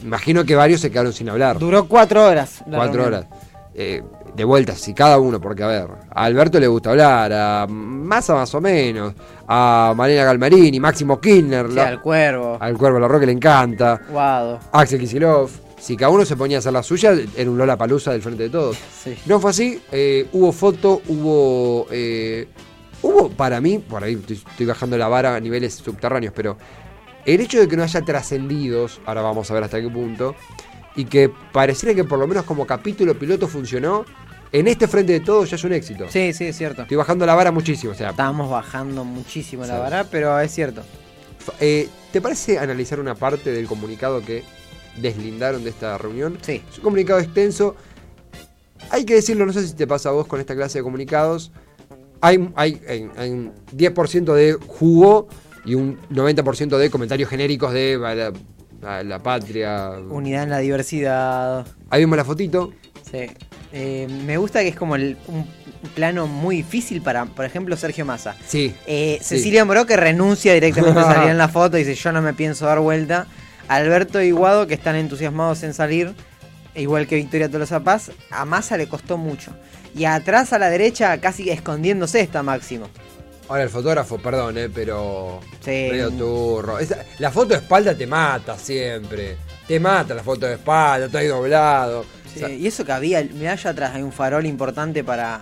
imagino 0.04 0.44
que 0.44 0.56
varios 0.56 0.82
se 0.82 0.92
quedaron 0.92 1.14
sin 1.14 1.30
hablar. 1.30 1.60
Duró 1.60 1.88
cuatro 1.88 2.26
horas. 2.26 2.62
la 2.68 2.78
Cuatro 2.78 3.04
reunión. 3.04 3.26
horas. 3.26 3.40
De 4.36 4.44
vuelta, 4.44 4.74
si 4.76 4.94
cada 4.96 5.20
uno, 5.20 5.40
porque 5.40 5.62
a 5.64 5.68
ver, 5.68 5.88
a 6.10 6.24
Alberto 6.24 6.60
le 6.60 6.66
gusta 6.68 6.90
hablar, 6.90 7.32
a 7.32 7.68
Massa 7.70 8.34
más 8.34 8.54
o 8.56 8.60
menos, 8.62 9.14
a 9.48 9.94
Malena 9.96 10.24
Galmarini, 10.26 10.80
Máximo 10.80 11.20
Kirchner, 11.22 11.68
Sí, 11.70 11.76
la- 11.76 11.88
al 11.90 12.02
cuervo. 12.02 12.58
al 12.60 12.76
Cuervo 12.78 13.00
La 13.00 13.08
Roque 13.08 13.28
le 13.28 13.32
encanta, 13.34 14.02
Guado. 14.10 14.60
Axel 14.72 15.00
Kisilov. 15.00 15.50
Si 15.80 15.96
cada 15.98 16.10
uno 16.12 16.24
se 16.26 16.36
ponía 16.38 16.58
a 16.58 16.60
hacer 16.60 16.72
la 16.74 16.82
suya, 16.82 17.14
era 17.36 17.50
un 17.52 17.58
Lola 17.58 17.78
Palusa 17.78 18.12
del 18.12 18.22
frente 18.22 18.44
de 18.44 18.50
todos. 18.50 18.78
Sí. 19.04 19.16
No 19.26 19.40
fue 19.40 19.52
así, 19.52 19.82
eh, 19.92 20.28
hubo 20.32 20.52
foto, 20.52 21.02
hubo. 21.10 21.86
eh, 21.92 22.48
hubo, 23.02 23.30
para 23.30 23.60
mí, 23.62 23.80
por 23.80 24.04
ahí 24.04 24.14
estoy, 24.14 24.38
estoy 24.50 24.66
bajando 24.66 24.98
la 24.98 25.10
vara 25.10 25.36
a 25.36 25.40
niveles 25.42 25.76
subterráneos, 25.76 26.34
pero 26.36 26.58
el 27.26 27.40
hecho 27.42 27.60
de 27.60 27.68
que 27.68 27.76
no 27.78 27.84
haya 27.84 28.02
trascendidos, 28.02 29.00
ahora 29.06 29.22
vamos 29.22 29.52
a 29.52 29.54
ver 29.54 29.64
hasta 29.64 29.80
qué 29.82 29.90
punto, 29.90 30.36
y 30.96 31.04
que 31.06 31.30
pareciera 31.52 31.94
que 31.94 32.04
por 32.06 32.18
lo 32.20 32.28
menos 32.28 32.46
como 32.46 32.66
capítulo 32.66 33.18
piloto 33.20 33.48
funcionó, 33.50 34.06
en 34.54 34.68
este 34.68 34.88
frente 34.88 35.12
de 35.14 35.20
todos 35.20 35.50
ya 35.50 35.56
es 35.58 35.64
un 35.66 35.74
éxito. 35.74 36.06
Sí, 36.10 36.32
sí, 36.32 36.46
es 36.46 36.58
cierto. 36.58 36.84
Estoy 36.84 36.96
bajando 36.98 37.26
la 37.26 37.36
vara 37.36 37.52
muchísimo. 37.52 37.92
O 37.92 37.96
sea, 37.96 38.12
Estábamos 38.12 38.50
bajando 38.50 39.04
muchísimo 39.04 39.66
la 39.66 39.80
vara, 39.80 40.06
pero 40.10 40.40
es 40.40 40.52
cierto. 40.54 40.82
eh, 41.60 41.90
¿te 42.12 42.22
parece 42.22 42.58
analizar 42.60 43.00
una 43.00 43.16
parte 43.16 43.52
del 43.52 43.66
comunicado 43.68 44.22
que 44.24 44.44
deslindaron 45.02 45.64
de 45.64 45.72
esta 45.72 45.98
reunión? 45.98 46.38
Sí. 46.42 46.64
Es 46.72 46.78
un 46.78 46.84
comunicado 46.84 47.20
extenso. 47.20 47.76
Hay 48.92 49.06
que 49.06 49.16
decirlo, 49.16 49.46
no 49.46 49.54
sé 49.54 49.68
si 49.68 49.74
te 49.74 49.88
pasa 49.88 50.10
a 50.10 50.12
vos 50.12 50.28
con 50.28 50.40
esta 50.40 50.56
clase 50.56 50.80
de 50.80 50.84
comunicados. 50.84 51.52
Hay, 52.22 52.50
hay, 52.56 52.80
hay- 52.88 53.10
hay 53.18 53.30
un 53.32 53.52
10% 53.76 54.34
de 54.34 54.54
jugo 54.54 55.28
y 55.66 55.74
un 55.76 56.00
90% 56.10 56.78
de 56.78 56.90
comentarios 56.90 57.30
genéricos 57.30 57.74
de 57.74 57.98
la 59.04 59.20
patria. 59.24 59.92
Unidad 60.10 60.44
en 60.44 60.50
la 60.52 60.60
diversidad. 60.60 61.66
Ahí 61.90 62.02
vemos 62.02 62.18
la 62.18 62.26
fotito. 62.26 62.72
Sí. 63.10 63.28
Eh, 63.76 64.08
me 64.26 64.38
gusta 64.38 64.62
que 64.62 64.68
es 64.70 64.76
como 64.76 64.96
el- 64.96 65.18
un 65.28 65.46
plano 65.96 66.28
muy 66.28 66.58
difícil 66.58 67.02
para, 67.02 67.26
por 67.26 67.44
ejemplo, 67.44 67.76
Sergio 67.76 68.06
Massa. 68.06 68.36
Sí. 68.48 68.74
Eh, 68.86 69.18
Sí. 69.22 69.38
Cecilia 69.38 69.66
Moró 69.66 69.86
que 69.88 69.98
renuncia 69.98 70.54
directamente 70.54 71.00
a 71.00 71.04
salir 71.04 71.30
en 71.32 71.38
la 71.40 71.48
foto 71.50 71.78
y 71.78 71.84
dice 71.84 71.96
yo 72.02 72.12
no 72.12 72.22
me 72.22 72.34
pienso 72.34 72.66
dar 72.68 72.80
vuelta. 72.80 73.26
Alberto 73.68 74.22
y 74.22 74.32
Guado 74.32 74.68
que 74.68 74.76
están 74.76 74.96
entusiasmados 74.96 75.64
en 75.64 75.74
salir, 75.74 76.14
igual 76.76 77.08
que 77.08 77.16
Victoria 77.16 77.50
Tolosa 77.50 77.80
Paz, 77.80 78.12
a 78.30 78.46
Massa 78.46 78.78
le 78.78 78.88
costó 78.88 79.18
mucho. 79.18 79.52
Y 79.96 80.06
atrás 80.06 80.54
a 80.54 80.60
la 80.60 80.70
derecha 80.70 81.20
casi 81.20 81.50
escondiéndose 81.50 82.20
está 82.22 82.44
Máximo. 82.44 82.88
Ahora 83.50 83.64
el 83.64 83.70
fotógrafo, 83.70 84.18
perdón, 84.20 84.58
eh, 84.58 84.70
pero. 84.74 85.40
Sí. 85.64 85.90
Turro. 86.18 86.80
Esa- 86.80 87.04
la 87.20 87.30
foto 87.32 87.50
de 87.50 87.56
espalda 87.56 87.94
te 87.96 88.08
mata 88.08 88.58
siempre. 88.58 89.38
Te 89.68 89.80
mata 89.80 90.14
la 90.14 90.24
foto 90.24 90.46
de 90.46 90.54
espalda, 90.54 91.08
está 91.08 91.20
ahí 91.20 91.28
doblado. 91.28 92.06
Sí, 92.34 92.44
O 92.44 92.48
sea, 92.48 92.50
y 92.56 92.68
eso 92.68 92.86
que 92.86 92.92
había, 92.92 93.24
mirá 93.24 93.54
allá 93.54 93.70
atrás 93.72 93.92
hay 93.96 94.02
un 94.02 94.12
farol 94.12 94.46
importante 94.46 95.04
para, 95.04 95.42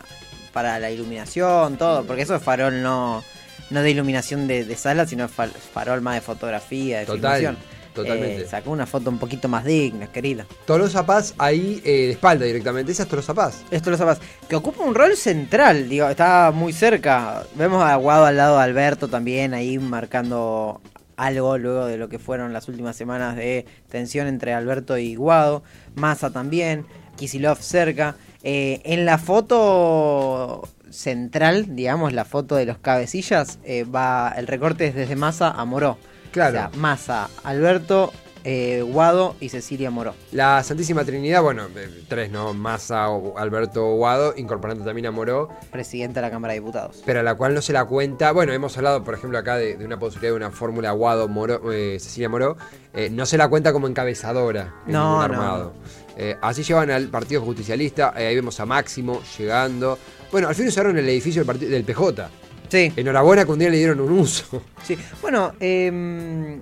para 0.54 0.78
la 0.80 0.92
iluminación, 0.92 1.78
todo, 1.78 2.04
porque 2.06 2.24
eso 2.24 2.36
es 2.36 2.42
farol 2.44 2.82
no, 2.82 3.24
no 3.70 3.82
de 3.82 3.90
iluminación 3.92 4.48
de, 4.48 4.66
de 4.66 4.76
sala, 4.76 5.06
sino 5.08 5.26
es 5.26 5.32
farol 5.32 6.02
más 6.02 6.16
de 6.16 6.22
fotografía, 6.22 7.00
de 7.00 7.06
Total, 7.06 7.20
filmación. 7.38 7.58
totalmente. 7.94 8.42
Eh, 8.44 8.48
sacó 8.48 8.72
una 8.72 8.86
foto 8.86 9.10
un 9.10 9.18
poquito 9.20 9.48
más 9.48 9.64
digna, 9.66 10.08
querida. 10.08 10.46
Tolosa 10.66 11.06
Paz 11.06 11.34
ahí 11.38 11.82
eh, 11.86 11.92
de 12.08 12.12
espalda 12.12 12.46
directamente. 12.46 12.92
Esa 12.92 13.04
es 13.04 13.10
Tolosa 13.10 13.34
Paz. 13.34 13.62
Esto 13.72 13.90
lo 13.92 13.98
sabes, 13.98 14.20
que 14.50 14.56
ocupa 14.56 14.84
un 14.84 14.96
rol 14.96 15.16
central, 15.16 15.88
digo, 15.90 16.08
está 16.10 16.52
muy 16.54 16.74
cerca. 16.74 17.44
Vemos 17.56 17.84
a 17.84 17.96
Guado 17.96 18.26
al 18.26 18.38
lado 18.38 18.58
de 18.58 18.64
Alberto 18.64 19.08
también, 19.08 19.54
ahí 19.54 19.78
marcando 19.78 20.82
algo 21.18 21.58
luego 21.58 21.86
de 21.86 21.98
lo 21.98 22.10
que 22.10 22.20
fueron 22.20 22.54
las 22.54 22.68
últimas 22.68 22.96
semanas 22.96 23.36
de 23.36 23.66
tensión 23.90 24.28
entre 24.28 24.54
Alberto 24.54 24.98
y 24.98 25.16
Guado. 25.16 25.64
Massa 25.96 26.32
también, 26.32 26.86
Kisilov 27.18 27.60
cerca. 27.62 28.16
Eh, 28.44 28.82
en 28.86 29.06
la 29.06 29.18
foto 29.18 30.68
central, 30.90 31.76
digamos, 31.76 32.14
la 32.14 32.26
foto 32.26 32.56
de 32.56 32.66
los 32.66 32.78
cabecillas, 32.78 33.60
eh, 33.64 33.84
va 33.84 34.34
el 34.36 34.48
recorte 34.48 34.88
es 34.88 34.96
desde 34.96 35.16
Massa 35.16 35.52
a 35.52 35.66
Moró. 35.66 35.98
Claro. 36.32 36.50
O 36.50 36.54
sea, 36.54 36.80
Massa, 36.80 37.30
Alberto, 37.44 38.14
eh, 38.44 38.82
Guado 38.82 39.36
y 39.40 39.50
Cecilia 39.50 39.92
Moró. 39.92 40.14
La 40.32 40.64
Santísima 40.64 41.04
Trinidad, 41.06 41.42
bueno, 41.42 41.68
eh, 41.76 42.04
tres, 42.08 42.32
¿no? 42.32 42.54
Massa, 42.54 43.06
Alberto 43.38 43.86
Guado, 43.96 44.34
incorporando 44.38 44.84
también 44.84 45.06
a 45.08 45.12
Moró, 45.12 45.50
Presidenta 45.72 46.22
de 46.22 46.28
la 46.28 46.32
Cámara 46.32 46.54
de 46.54 46.60
Diputados. 46.60 47.02
pero 47.06 47.20
a 47.20 47.24
la 47.24 47.36
cual 47.36 47.54
no 47.54 47.62
se 47.62 47.74
la 47.74 47.86
cuenta. 47.86 48.32
Bueno, 48.32 48.54
hemos 48.54 48.76
hablado, 48.78 49.04
por 49.04 49.14
ejemplo, 49.14 49.38
acá 49.38 49.58
de, 49.58 49.78
de 49.78 49.86
una 49.86 50.00
posibilidad 50.00 50.32
de 50.32 50.38
una 50.38 50.52
fórmula 50.52 50.92
Guado, 50.92 51.28
Moró, 51.28 51.72
eh, 51.72 51.98
Cecilia 52.00 52.30
Moró. 52.30 52.58
eh, 52.94 53.10
no 53.12 53.26
se 53.26 53.38
la 53.38 53.48
cuenta 53.48 53.72
como 53.74 53.88
encabezadora 53.88 54.74
en 54.86 54.94
No, 54.94 55.16
no, 55.16 55.22
armado. 55.22 55.74
Eh, 56.18 56.36
así 56.42 56.64
llevan 56.64 56.92
al 56.92 57.08
Partido 57.08 57.42
Justicialista, 57.42 58.14
eh, 58.18 58.28
ahí 58.28 58.36
vemos 58.36 58.60
a 58.60 58.66
Máximo 58.66 59.22
llegando. 59.38 59.98
Bueno, 60.32 60.48
al 60.50 60.56
fin 60.56 60.68
usaron 60.68 60.98
el 60.98 61.08
edificio 61.08 61.44
del, 61.44 61.60
del 61.60 61.84
PJ. 61.84 62.30
Sí. 62.70 62.92
Enhorabuena 62.96 63.44
que 63.46 63.52
un 63.52 63.60
día 63.60 63.70
le 63.70 63.78
dieron 63.78 64.00
un 64.00 64.12
uso. 64.12 64.62
Sí, 64.84 64.98
bueno, 65.22 65.54
em, 65.60 66.60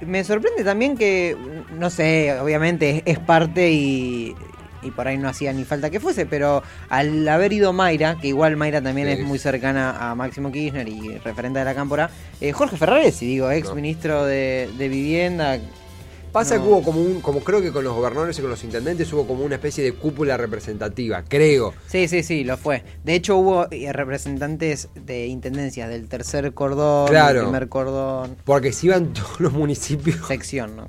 me 0.00 0.24
sorprende 0.24 0.64
también 0.64 0.96
que, 0.96 1.36
no 1.76 1.90
sé, 1.90 2.38
obviamente 2.40 3.02
es, 3.04 3.18
parte 3.18 3.70
y, 3.70 4.34
y 4.82 4.90
por 4.92 5.08
ahí 5.08 5.18
no 5.18 5.28
hacía 5.28 5.52
ni 5.52 5.64
falta 5.64 5.90
que 5.90 6.00
fuese, 6.00 6.24
pero 6.26 6.62
al 6.88 7.26
haber 7.28 7.52
ido 7.52 7.72
Mayra, 7.72 8.16
que 8.20 8.28
igual 8.28 8.56
Mayra 8.56 8.80
también 8.80 9.08
Sí. 9.08 9.14
es 9.14 9.26
muy 9.26 9.38
cercana 9.38 10.10
a 10.10 10.14
Máximo 10.14 10.52
Kirchner 10.52 10.88
y 10.88 11.18
referente 11.18 11.58
de 11.58 11.64
la 11.64 11.74
cámpora, 11.74 12.10
eh, 12.40 12.52
Jorge 12.52 12.76
Ferraresi, 12.76 13.26
digo, 13.26 13.50
ex 13.50 13.74
ministro 13.74 14.24
de, 14.24 14.70
de 14.78 14.88
Vivienda. 14.88 15.58
Pasa 16.32 16.56
No. 16.56 16.62
que 16.62 16.68
hubo 16.68 16.82
como 16.82 17.00
un, 17.00 17.20
como 17.20 17.40
creo 17.40 17.60
que 17.62 17.72
con 17.72 17.84
los 17.84 17.94
gobernadores 17.94 18.38
y 18.38 18.42
con 18.42 18.50
los 18.50 18.62
intendentes 18.64 19.12
hubo 19.12 19.26
como 19.26 19.44
una 19.44 19.54
especie 19.56 19.82
de 19.84 19.92
cúpula 19.92 20.36
representativa, 20.36 21.24
creo. 21.26 21.74
Sí, 21.86 22.06
sí, 22.08 22.22
sí, 22.22 22.44
lo 22.44 22.56
fue. 22.56 22.84
De 23.04 23.14
hecho 23.14 23.36
hubo 23.36 23.66
eh, 23.70 23.92
representantes 23.92 24.88
de 24.94 25.26
intendencias 25.26 25.88
del 25.88 26.08
tercer 26.08 26.52
cordón, 26.54 27.08
Claro. 27.08 27.40
del 27.40 27.44
primer 27.48 27.68
cordón, 27.68 28.36
Porque 28.44 28.72
si 28.72 28.86
iban 28.88 29.12
todos 29.12 29.40
los 29.40 29.52
municipios, 29.52 30.26
sección, 30.28 30.76
¿no? 30.76 30.86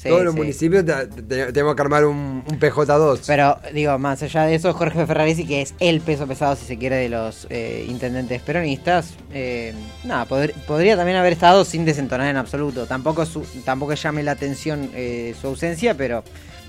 Sí, 0.00 0.08
todos 0.08 0.24
los 0.24 0.32
sí. 0.32 0.38
municipios, 0.40 0.84
te- 0.86 1.06
te- 1.08 1.52
tenemos 1.52 1.74
que 1.74 1.82
armar 1.82 2.06
un, 2.06 2.42
un 2.48 2.58
PJ2. 2.58 3.20
Pero 3.26 3.58
digo, 3.74 3.98
más 3.98 4.22
allá 4.22 4.44
de 4.44 4.54
eso, 4.54 4.72
Jorge 4.72 5.04
Ferraresi, 5.04 5.44
que 5.46 5.60
es 5.60 5.74
el 5.78 6.00
peso 6.00 6.26
pesado, 6.26 6.56
si 6.56 6.64
se 6.64 6.78
quiere, 6.78 6.96
de 6.96 7.10
los 7.10 7.46
eh, 7.50 7.84
intendentes 7.86 8.40
peronistas, 8.40 9.10
eh, 9.32 9.74
nada, 10.04 10.26
podr- 10.26 10.54
podría 10.66 10.96
también 10.96 11.18
haber 11.18 11.34
estado 11.34 11.66
sin 11.66 11.84
desentonar 11.84 12.28
en 12.30 12.38
absoluto. 12.38 12.86
Tampoco, 12.86 13.26
su- 13.26 13.44
tampoco 13.64 13.92
llame 13.92 14.22
la 14.22 14.32
atención 14.32 14.90
eh, 14.94 15.34
su 15.38 15.48
ausencia, 15.48 15.94
pero 15.94 16.24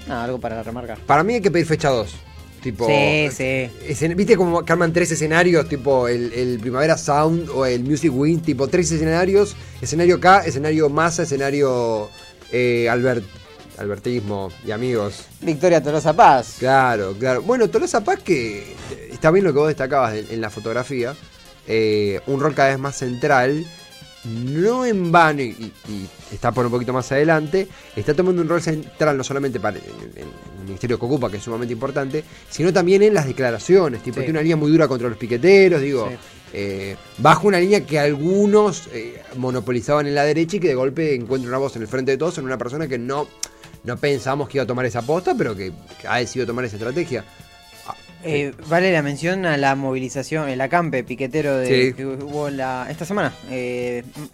nada, 0.10 0.26
algo 0.26 0.38
para 0.40 0.62
remarcar. 0.62 0.98
Para 1.00 1.24
mí 1.24 1.36
hay 1.36 1.42
que 1.42 1.52
pedir 1.52 1.68
fecha 1.68 1.90
2. 1.90 2.14
Tipo, 2.62 2.86
Sí, 2.86 3.30
sí. 3.32 4.08
¿Viste 4.14 4.36
como 4.38 4.64
que 4.64 4.72
arman 4.74 4.94
tres 4.94 5.10
escenarios? 5.12 5.68
Tipo 5.68 6.08
el, 6.08 6.32
el 6.34 6.60
Primavera 6.60 6.96
Sound 6.96 7.50
o 7.50 7.66
el 7.66 7.84
Music 7.84 8.12
Wind, 8.14 8.44
tipo 8.44 8.68
tres 8.68 8.92
escenarios. 8.92 9.56
Escenario 9.82 10.20
K, 10.20 10.42
escenario 10.46 10.88
Massa, 10.90 11.24
escenario 11.24 12.08
eh, 12.51 12.88
Albert, 12.89 13.24
Albertismo 13.77 14.50
y 14.65 14.72
amigos. 14.72 15.25
Victoria 15.41 15.81
Tolosa 15.81 16.13
Paz. 16.13 16.58
Claro, 16.60 17.15
claro. 17.17 17.41
Bueno, 17.41 17.70
Tolosa 17.70 18.03
Paz 18.03 18.20
que 18.24 18.60
eh, 18.91 19.10
está 19.12 19.31
bien 19.31 19.46
lo 19.46 19.53
que 19.53 19.60
vos 19.60 19.67
destacabas 19.67 20.15
en, 20.15 20.25
en 20.29 20.41
la 20.41 20.50
fotografía. 20.50 21.15
eh, 21.67 22.20
un 22.27 22.39
rol 22.39 22.53
cada 22.53 22.70
vez 22.70 22.79
más 22.79 22.96
central. 22.98 23.65
No 24.24 24.86
en 24.86 25.12
vano, 25.12 25.41
y, 25.41 25.72
está 26.31 26.51
por 26.51 26.63
un 26.67 26.72
poquito 26.72 26.93
más 26.93 27.12
adelante, 27.12 27.67
está 27.96 28.13
tomando 28.13 28.43
un 28.43 28.48
rol 28.50 28.62
central 28.62 29.17
no 29.17 29.24
solamente 29.24 29.60
para 29.60 29.79
en, 29.79 29.84
en 30.15 30.27
el 30.60 30.65
ministerio 30.67 31.00
que 31.00 31.05
ocupa, 31.05 31.27
que 31.31 31.38
es 31.38 31.43
sumamente 31.43 31.74
importante, 31.74 32.24
sino 32.48 32.72
también 32.72 33.01
en 33.01 33.15
las 33.15 33.25
declaraciones. 33.25 34.03
Tipo, 34.03 34.17
Sí. 34.17 34.25
tiene 34.25 34.31
una 34.38 34.41
línea 34.43 34.58
muy 34.58 34.70
dura 34.70 34.88
contra 34.88 35.10
los 35.10 35.17
piqueteros, 35.17 35.81
digo, 35.81 36.08
Sí. 36.08 36.15
Eh, 36.53 36.96
bajo 37.17 37.48
una 37.48 37.60
línea 37.60 37.86
que 37.86 38.00
algunos 38.00 38.88
eh, 38.93 39.22
monopolizaban 39.38 40.08
en 40.08 40.15
la 40.15 40.24
derecha 40.24 40.58
y 40.58 40.60
que 40.60 40.67
de 40.67 40.75
golpe 40.75 41.15
encuentra 41.15 41.50
una 41.50 41.58
voz 41.58 41.75
en 41.75 41.81
el 41.84 41.88
frente 41.88 42.12
de 42.12 42.17
todos 42.17 42.38
en 42.38 42.46
una 42.46 42.58
persona 42.58 42.88
que 42.88 42.98
no, 42.98 43.27
no 43.84 43.98
pensamos 43.98 44.50
que 44.50 44.58
iba 44.58 44.63
a 44.63 44.67
tomar 44.67 44.86
esa 44.86 45.01
posta, 45.01 45.34
pero 45.38 45.55
que, 45.55 45.72
que 46.00 46.08
ha 46.08 46.17
decidido 46.17 46.48
tomar 46.48 46.65
esa 46.65 46.75
estrategia. 46.75 47.24
Eh, 48.24 48.53
vale 48.67 48.91
la 48.93 49.01
mención 49.01 49.48
a 49.48 49.58
la 49.58 49.75
movilización, 49.75 50.48
el 50.48 50.62
acampe 50.62 51.03
piquetero 51.03 51.58
de, 51.58 51.88
Sí. 51.88 51.93
que 51.93 52.05
hubo 52.05 52.51
la, 52.51 52.86
esta 52.88 53.03
semana, 53.03 53.34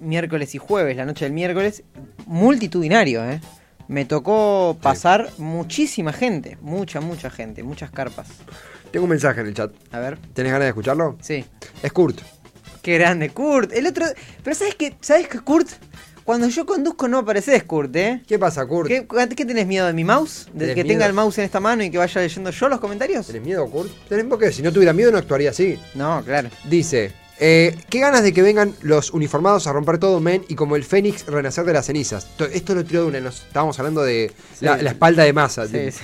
miércoles 0.01 0.53
y 0.55 0.57
jueves, 0.57 0.97
la 0.97 1.05
noche 1.05 1.23
del 1.23 1.33
miércoles, 1.33 1.83
multitudinario, 2.25 3.23
¿eh? 3.29 3.39
Me 3.87 4.03
tocó 4.03 4.77
pasar 4.81 5.29
muchísima 5.37 6.11
gente, 6.11 6.57
mucha, 6.59 6.99
mucha 6.99 7.29
gente, 7.29 7.63
muchas 7.63 7.89
carpas. 7.89 8.27
Tengo 8.97 9.05
un 9.05 9.11
mensaje 9.11 9.41
en 9.41 9.45
el 9.47 9.53
chat. 9.53 9.71
A 9.91 9.99
ver, 9.99 10.17
¿Tenés 10.33 10.51
ganas 10.51 10.65
de 10.65 10.69
escucharlo? 10.69 11.17
sí. 11.21 11.45
Es 11.83 11.91
Kurt. 11.93 12.19
Qué 12.81 12.97
grande, 12.97 13.29
Kurt. 13.29 13.71
El 13.73 13.85
otro. 13.85 14.07
Pero 14.43 14.55
¿sabes 14.55 14.73
qué? 14.73 14.95
¿Sabes 15.01 15.27
qué, 15.27 15.39
Kurt? 15.39 15.67
Cuando 16.23 16.47
yo 16.49 16.65
conduzco 16.65 17.07
no 17.07 17.19
apareces, 17.19 17.63
Kurt, 17.63 17.95
¿eh? 17.95 18.23
¿Qué 18.27 18.39
pasa, 18.39 18.65
Kurt? 18.65 18.87
¿Qué, 18.87 19.05
qué 19.35 19.45
tenés 19.45 19.67
miedo 19.67 19.85
de 19.85 19.93
mi 19.93 20.03
mouse? 20.03 20.47
¿De 20.51 20.61
¿Tenés 20.61 20.75
que 20.75 20.83
miedo? 20.83 20.95
tenga 20.95 21.05
el 21.05 21.13
mouse 21.13 21.37
en 21.37 21.43
esta 21.45 21.59
mano 21.59 21.83
y 21.83 21.91
que 21.91 21.99
vaya 21.99 22.21
leyendo 22.21 22.49
yo 22.49 22.69
los 22.69 22.79
comentarios? 22.79 23.27
¿Tenés 23.27 23.43
miedo, 23.43 23.69
Kurt? 23.69 23.91
¿Tenés 24.09 24.25
por 24.25 24.39
qué? 24.39 24.51
Si 24.51 24.63
no 24.63 24.71
tuviera 24.73 24.93
miedo 24.93 25.11
no 25.11 25.19
actuaría 25.19 25.51
así. 25.51 25.79
No, 25.93 26.23
claro. 26.25 26.49
Dice, 26.67 27.11
eh, 27.39 27.77
qué 27.89 27.99
ganas 27.99 28.23
de 28.23 28.33
que 28.33 28.41
vengan 28.41 28.73
los 28.81 29.11
uniformados 29.11 29.67
a 29.67 29.73
romper 29.73 29.99
todo, 29.99 30.19
men, 30.19 30.43
y 30.47 30.55
como 30.55 30.75
el 30.75 30.83
Fénix 30.83 31.27
renacer 31.27 31.65
de 31.65 31.73
las 31.73 31.85
cenizas. 31.85 32.25
To- 32.35 32.45
Esto 32.45 32.73
lo 32.73 32.83
tiró 32.83 33.01
de 33.03 33.07
una, 33.09 33.19
nos 33.21 33.43
estábamos 33.43 33.77
hablando 33.77 34.01
de 34.01 34.31
Sí. 34.57 34.65
la 34.65 34.75
espalda 34.89 35.23
de 35.23 35.33
masa. 35.33 35.67
Sí, 35.67 35.91
sí. 35.91 35.99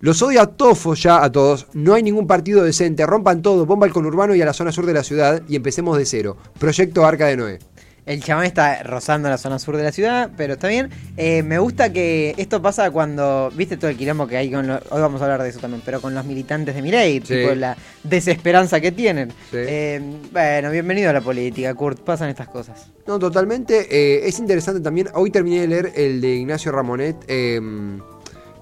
Los 0.00 0.20
odio 0.22 0.40
a 0.42 0.46
tofos 0.46 1.02
ya 1.02 1.22
a 1.24 1.32
todos. 1.32 1.66
No 1.72 1.94
hay 1.94 2.02
ningún 2.02 2.26
partido 2.26 2.62
decente. 2.62 3.06
Rompan 3.06 3.42
todo, 3.42 3.64
bomba 3.66 3.86
al 3.86 3.92
conurbano 3.92 4.34
y 4.34 4.42
a 4.42 4.44
la 4.46 4.52
zona 4.52 4.72
sur 4.72 4.86
de 4.86 4.92
la 4.94 5.02
ciudad 5.02 5.42
y 5.48 5.56
empecemos 5.56 5.96
de 5.98 6.04
cero. 6.06 6.36
Proyecto 6.58 7.04
Arca 7.06 7.26
de 7.26 7.36
Noé. 7.36 7.58
El 8.04 8.22
chamán 8.22 8.44
está 8.44 8.84
rozando 8.84 9.28
la 9.28 9.36
zona 9.36 9.58
sur 9.58 9.76
de 9.76 9.82
la 9.82 9.90
ciudad, 9.90 10.30
pero 10.36 10.52
está 10.52 10.68
bien. 10.68 10.90
Eh, 11.16 11.42
me 11.42 11.58
gusta 11.58 11.92
que 11.92 12.34
esto 12.36 12.62
pasa 12.62 12.92
cuando, 12.92 13.50
viste 13.56 13.76
todo 13.76 13.90
el 13.90 13.96
quilombo 13.96 14.28
que 14.28 14.36
hay 14.36 14.48
con 14.48 14.64
los, 14.64 14.80
hoy 14.90 15.00
vamos 15.00 15.20
a 15.20 15.24
hablar 15.24 15.42
de 15.42 15.48
eso 15.48 15.58
también, 15.58 15.82
pero 15.84 16.00
con 16.00 16.14
los 16.14 16.24
militantes 16.24 16.76
de 16.76 16.82
Milei, 16.82 17.14
Sí. 17.24 17.34
tipo 17.34 17.52
la 17.56 17.76
desesperanza 18.04 18.80
que 18.80 18.92
tienen. 18.92 19.30
Sí. 19.50 19.56
Eh, 19.56 20.00
bueno, 20.32 20.70
bienvenido 20.70 21.10
a 21.10 21.14
la 21.14 21.20
política, 21.20 21.74
Kurt, 21.74 21.98
pasan 22.02 22.28
estas 22.28 22.46
cosas. 22.46 22.86
No, 23.08 23.18
totalmente. 23.18 23.88
eh, 23.90 24.28
es 24.28 24.38
interesante 24.38 24.80
también. 24.80 25.08
Hoy 25.14 25.32
terminé 25.32 25.62
de 25.62 25.66
leer 25.66 25.92
el 25.96 26.20
de 26.20 26.28
Ignacio 26.36 26.70
Ramonet. 26.70 27.16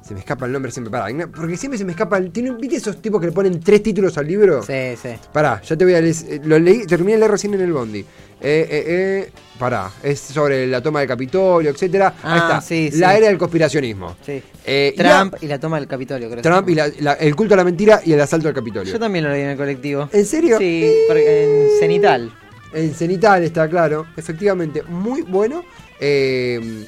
Se 0.06 0.12
me 0.14 0.20
escapa 0.20 0.44
el 0.46 0.52
nombre 0.52 0.70
siempre. 0.70 0.90
Pará, 0.90 1.06
porque 1.34 1.56
siempre 1.56 1.78
se 1.78 1.84
me 1.84 1.92
escapa. 1.92 2.18
el- 2.18 2.30
¿tiene- 2.30 2.52
¿Viste 2.52 2.76
esos 2.76 3.00
tipos 3.00 3.20
que 3.20 3.26
le 3.28 3.32
ponen 3.32 3.58
tres 3.60 3.82
títulos 3.82 4.16
al 4.18 4.26
libro? 4.26 4.62
Sí, 4.62 4.94
sí. 5.00 5.10
Pará, 5.32 5.62
ya 5.62 5.76
te 5.76 5.84
voy 5.84 5.94
a 5.94 6.00
leer. 6.00 6.14
eh, 6.28 6.40
Lo 6.44 6.58
leí, 6.58 6.84
terminé 6.86 7.12
de 7.12 7.18
leer 7.20 7.30
recién 7.30 7.54
en 7.54 7.60
el 7.62 7.72
Bondi. 7.72 8.00
Eh, 8.00 8.06
eh, 8.42 8.84
eh, 8.86 9.30
pará, 9.58 9.90
es 10.02 10.20
sobre 10.20 10.66
la 10.66 10.82
toma 10.82 10.98
del 10.98 11.08
Capitolio, 11.08 11.70
etcétera. 11.70 12.08
Ahí 12.22 12.38
Ah, 12.42 12.48
está. 12.48 12.60
sí, 12.60 12.90
la 12.94 13.12
sí. 13.12 13.16
era 13.18 13.28
del 13.28 13.38
conspiracionismo. 13.38 14.16
sí. 14.26 14.42
Eh, 14.66 14.92
y 14.94 14.98
Trump 14.98 15.34
y 15.40 15.46
la 15.46 15.58
toma 15.58 15.78
del 15.78 15.88
Capitolio, 15.88 16.28
creo. 16.28 16.42
Trump 16.42 16.68
y 16.68 16.74
la- 16.74 16.90
la- 17.00 17.12
el 17.14 17.34
culto 17.34 17.54
a 17.54 17.56
la 17.56 17.64
mentira 17.64 18.02
y 18.04 18.12
el 18.12 18.20
asalto 18.20 18.48
al 18.48 18.54
Capitolio. 18.54 18.92
Yo 18.92 18.98
también 18.98 19.24
lo 19.24 19.30
leí 19.30 19.42
en 19.42 19.50
el 19.50 19.56
colectivo. 19.56 20.10
¿En 20.12 20.26
serio? 20.26 20.58
Sí, 20.58 20.92
porque 21.08 21.44
en 21.72 21.78
Cenital. 21.80 22.30
En 22.74 22.92
Cenital 22.94 23.42
está 23.44 23.68
claro, 23.68 24.04
efectivamente, 24.16 24.82
muy 24.82 25.22
bueno. 25.22 25.64
Eh, 26.00 26.86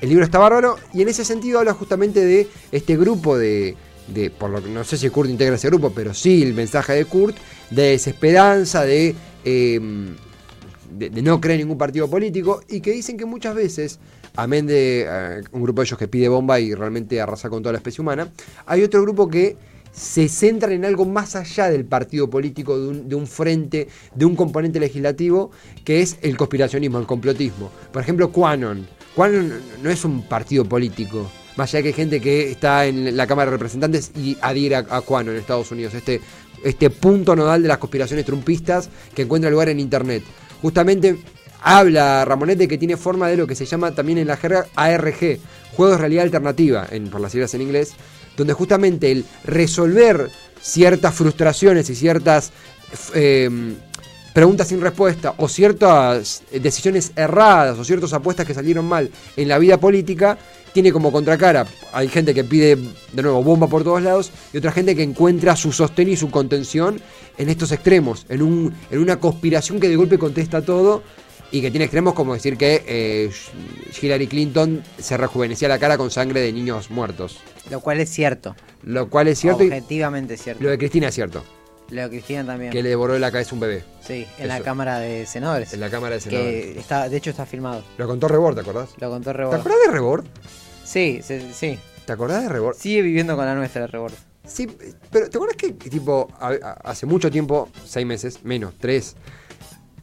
el 0.00 0.08
libro 0.08 0.24
está 0.24 0.38
bárbaro 0.38 0.76
y 0.92 1.02
en 1.02 1.08
ese 1.08 1.24
sentido 1.24 1.58
habla 1.58 1.72
justamente 1.72 2.24
de 2.24 2.48
este 2.72 2.96
grupo 2.96 3.38
de, 3.38 3.76
por 4.38 4.50
lo 4.50 4.62
que 4.62 4.70
no 4.70 4.84
sé 4.84 4.96
si 4.96 5.08
Kurt 5.08 5.30
integra 5.30 5.56
ese 5.56 5.68
grupo, 5.68 5.92
pero 5.94 6.14
sí 6.14 6.42
el 6.42 6.54
mensaje 6.54 6.94
de 6.94 7.04
Kurt, 7.04 7.36
de 7.70 7.90
desesperanza, 7.90 8.84
de, 8.84 9.14
eh, 9.44 9.80
de, 10.90 11.22
no 11.22 11.40
creer 11.40 11.60
en 11.60 11.66
ningún 11.66 11.78
partido 11.78 12.08
político 12.08 12.60
y 12.68 12.80
que 12.80 12.92
dicen 12.92 13.16
que 13.16 13.24
muchas 13.24 13.54
veces, 13.54 13.98
amén 14.36 14.66
de 14.66 15.06
eh, 15.08 15.42
un 15.52 15.62
grupo 15.62 15.82
de 15.82 15.86
ellos 15.86 15.98
que 15.98 16.08
pide 16.08 16.28
bomba 16.28 16.60
y 16.60 16.74
realmente 16.74 17.20
arrasa 17.20 17.48
con 17.48 17.62
toda 17.62 17.72
la 17.72 17.78
especie 17.78 18.02
humana, 18.02 18.30
hay 18.66 18.82
otro 18.82 19.02
grupo 19.02 19.28
que 19.28 19.56
se 19.92 20.28
centran 20.28 20.72
en 20.72 20.84
algo 20.84 21.06
más 21.06 21.36
allá 21.36 21.70
del 21.70 21.86
partido 21.86 22.28
político, 22.28 22.78
de 22.78 22.88
un, 22.88 23.08
de 23.08 23.14
un 23.14 23.26
frente, 23.26 23.88
de 24.14 24.26
un 24.26 24.36
componente 24.36 24.78
legislativo, 24.78 25.50
que 25.84 26.02
es 26.02 26.18
el 26.20 26.36
conspiracionismo, 26.36 26.98
el 26.98 27.06
complotismo. 27.06 27.70
Por 27.92 28.02
ejemplo, 28.02 28.30
Quanon. 28.30 28.86
Quanon 29.16 29.50
no 29.82 29.90
es 29.90 30.04
un 30.04 30.22
partido 30.22 30.66
político. 30.66 31.28
Más 31.56 31.72
allá 31.72 31.82
que 31.82 31.88
hay 31.88 31.94
gente 31.94 32.20
que 32.20 32.50
está 32.50 32.84
en 32.84 33.16
la 33.16 33.26
Cámara 33.26 33.50
de 33.50 33.56
Representantes 33.56 34.12
y 34.14 34.36
adhiere 34.42 34.76
a, 34.76 34.86
a 34.90 35.00
Quanon 35.00 35.34
en 35.34 35.40
Estados 35.40 35.70
Unidos. 35.72 35.94
Este, 35.94 36.20
este 36.62 36.90
punto 36.90 37.34
nodal 37.34 37.62
de 37.62 37.68
las 37.68 37.78
conspiraciones 37.78 38.26
trumpistas 38.26 38.90
que 39.14 39.22
encuentra 39.22 39.50
lugar 39.50 39.70
en 39.70 39.80
Internet. 39.80 40.22
Justamente 40.60 41.16
habla 41.62 42.26
Ramonet 42.26 42.58
de 42.58 42.68
que 42.68 42.76
tiene 42.76 42.98
forma 42.98 43.28
de 43.28 43.38
lo 43.38 43.46
que 43.46 43.54
se 43.54 43.64
llama 43.64 43.92
también 43.92 44.18
en 44.18 44.28
la 44.28 44.36
jerga 44.36 44.66
ARG, 44.74 45.38
Juegos 45.72 45.96
de 45.96 46.00
Realidad 46.02 46.24
Alternativa, 46.24 46.86
en, 46.90 47.08
por 47.08 47.22
las 47.22 47.32
siglas 47.32 47.54
en 47.54 47.62
inglés, 47.62 47.94
donde 48.36 48.52
justamente 48.52 49.10
el 49.10 49.24
resolver 49.44 50.30
ciertas 50.60 51.14
frustraciones 51.14 51.88
y 51.88 51.94
ciertas 51.94 52.52
eh, 53.14 53.48
preguntas 54.36 54.68
sin 54.68 54.82
respuesta 54.82 55.32
o 55.38 55.48
ciertas 55.48 56.42
decisiones 56.52 57.10
erradas 57.16 57.78
o 57.78 57.84
ciertas 57.86 58.12
apuestas 58.12 58.44
que 58.44 58.52
salieron 58.52 58.84
mal 58.84 59.10
en 59.34 59.48
la 59.48 59.58
vida 59.58 59.80
política 59.80 60.36
tiene 60.74 60.92
como 60.92 61.10
contracara 61.10 61.64
hay 61.94 62.08
gente 62.08 62.34
que 62.34 62.44
pide 62.44 62.76
de 63.14 63.22
nuevo 63.22 63.42
bomba 63.42 63.66
por 63.66 63.82
todos 63.82 64.02
lados 64.02 64.30
y 64.52 64.58
otra 64.58 64.72
gente 64.72 64.94
que 64.94 65.02
encuentra 65.02 65.56
su 65.56 65.72
sostén 65.72 66.10
y 66.10 66.18
su 66.18 66.30
contención 66.30 67.00
en 67.38 67.48
estos 67.48 67.72
extremos 67.72 68.26
en, 68.28 68.42
un, 68.42 68.74
en 68.90 68.98
una 68.98 69.18
conspiración 69.18 69.80
que 69.80 69.88
de 69.88 69.96
golpe 69.96 70.18
contesta 70.18 70.60
todo 70.60 71.02
y 71.50 71.62
que 71.62 71.70
tiene 71.70 71.86
extremos 71.86 72.12
como 72.12 72.34
decir 72.34 72.58
que 72.58 72.84
eh, 72.86 73.30
Hillary 74.02 74.26
Clinton 74.26 74.82
se 74.98 75.16
rejuvenecía 75.16 75.68
la 75.68 75.78
cara 75.78 75.96
con 75.96 76.10
sangre 76.10 76.42
de 76.42 76.52
niños 76.52 76.90
muertos 76.90 77.38
Lo 77.70 77.80
cual 77.80 78.00
es 78.00 78.10
cierto. 78.10 78.54
lo 78.82 79.08
cual 79.08 79.28
es 79.28 79.38
cierto 79.38 79.64
Objetivamente 79.64 80.36
cierto. 80.36 80.62
lo 80.62 80.68
de 80.68 80.76
Cristina 80.76 81.08
es 81.08 81.14
cierto 81.14 81.42
Cristina 82.08 82.44
también. 82.44 82.72
que 82.72 82.82
le 82.82 82.88
devoró 82.90 83.18
la 83.18 83.30
cabeza 83.30 83.54
un 83.54 83.60
bebé 83.60 83.84
Sí, 84.00 84.26
en 84.38 84.48
la. 84.48 84.60
Cámara 84.60 84.98
de 84.98 85.24
Senadores. 85.26 85.72
en 85.72 85.80
la 85.80 85.90
Cámara 85.90 86.14
de 86.16 86.20
Senadores 86.20 86.74
que 86.74 86.78
está, 86.80 87.08
de 87.08 87.16
hecho 87.16 87.30
está 87.30 87.46
filmado. 87.46 87.82
lo 87.98 88.06
contó 88.06 88.28
Rebord, 88.28 88.54
¿te 88.56 88.60
acordás? 88.62 88.90
Lo 88.98 89.10
contó 89.10 89.30
¿Te 89.30 89.36
Rebord. 89.38 89.60
acordás 89.60 89.78
de 89.86 89.92
Rebord? 89.92 90.24
Sí, 90.84 91.20
sí, 91.22 91.50
sí. 91.52 91.78
¿Te 92.04 92.12
acordás 92.12 92.42
de 92.44 92.48
Rebord? 92.48 92.76
Sigue 92.76 93.02
viviendo 93.02 93.36
con 93.36 93.44
la 93.46 93.54
nuestra 93.54 93.86
Rebord. 93.86 94.12
Sí, 94.46 94.68
pero 95.10 95.28
¿te 95.28 95.36
acuerdas 95.38 95.56
que, 95.56 95.76
que, 95.76 95.90
tipo, 95.90 96.28
a- 96.38 96.48
a- 96.50 96.72
hace 96.84 97.04
mucho 97.06 97.30
tiempo, 97.30 97.68
seis 97.84 98.06
meses, 98.06 98.44
menos, 98.44 98.74
tres, 98.78 99.16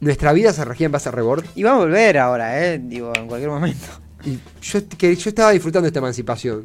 nuestra 0.00 0.32
vida 0.34 0.52
se 0.52 0.64
regía 0.66 0.86
en 0.86 0.92
base 0.92 1.08
a 1.08 1.12
Rebord? 1.12 1.44
Y 1.54 1.62
va 1.62 1.72
a 1.72 1.76
volver 1.76 2.18
ahora, 2.18 2.62
eh, 2.62 2.78
digo, 2.82 3.10
en 3.16 3.26
cualquier 3.26 3.50
momento. 3.50 3.86
Y 4.24 4.38
yo, 4.62 4.80
que, 4.98 5.14
yo 5.16 5.28
estaba 5.30 5.50
disfrutando 5.50 5.84
de 5.84 5.88
esta 5.88 5.98
emancipación. 6.00 6.64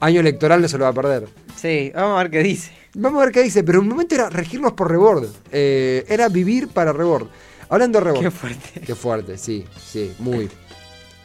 Año 0.00 0.20
electoral 0.20 0.60
no 0.60 0.68
se 0.68 0.76
lo 0.78 0.84
va 0.84 0.90
a 0.90 0.92
perder. 0.92 1.26
Sí, 1.56 1.90
vamos 1.94 2.18
a 2.18 2.22
ver 2.24 2.30
qué 2.30 2.42
dice. 2.42 2.70
Vamos 2.98 3.20
a 3.20 3.26
ver 3.26 3.34
qué 3.34 3.42
dice, 3.42 3.62
pero 3.62 3.80
un 3.80 3.88
momento 3.88 4.14
era 4.14 4.30
regirnos 4.30 4.72
por 4.72 4.90
Rebord. 4.90 5.26
Eh, 5.52 6.04
era 6.08 6.28
vivir 6.28 6.68
para 6.68 6.92
Rebord. 6.92 7.28
Hablando 7.68 7.98
de 7.98 8.04
Rebord. 8.04 8.22
Qué 8.22 8.30
fuerte. 8.30 8.80
Qué 8.86 8.94
fuerte, 8.94 9.38
sí, 9.38 9.64
sí, 9.84 10.12
muy. 10.18 10.48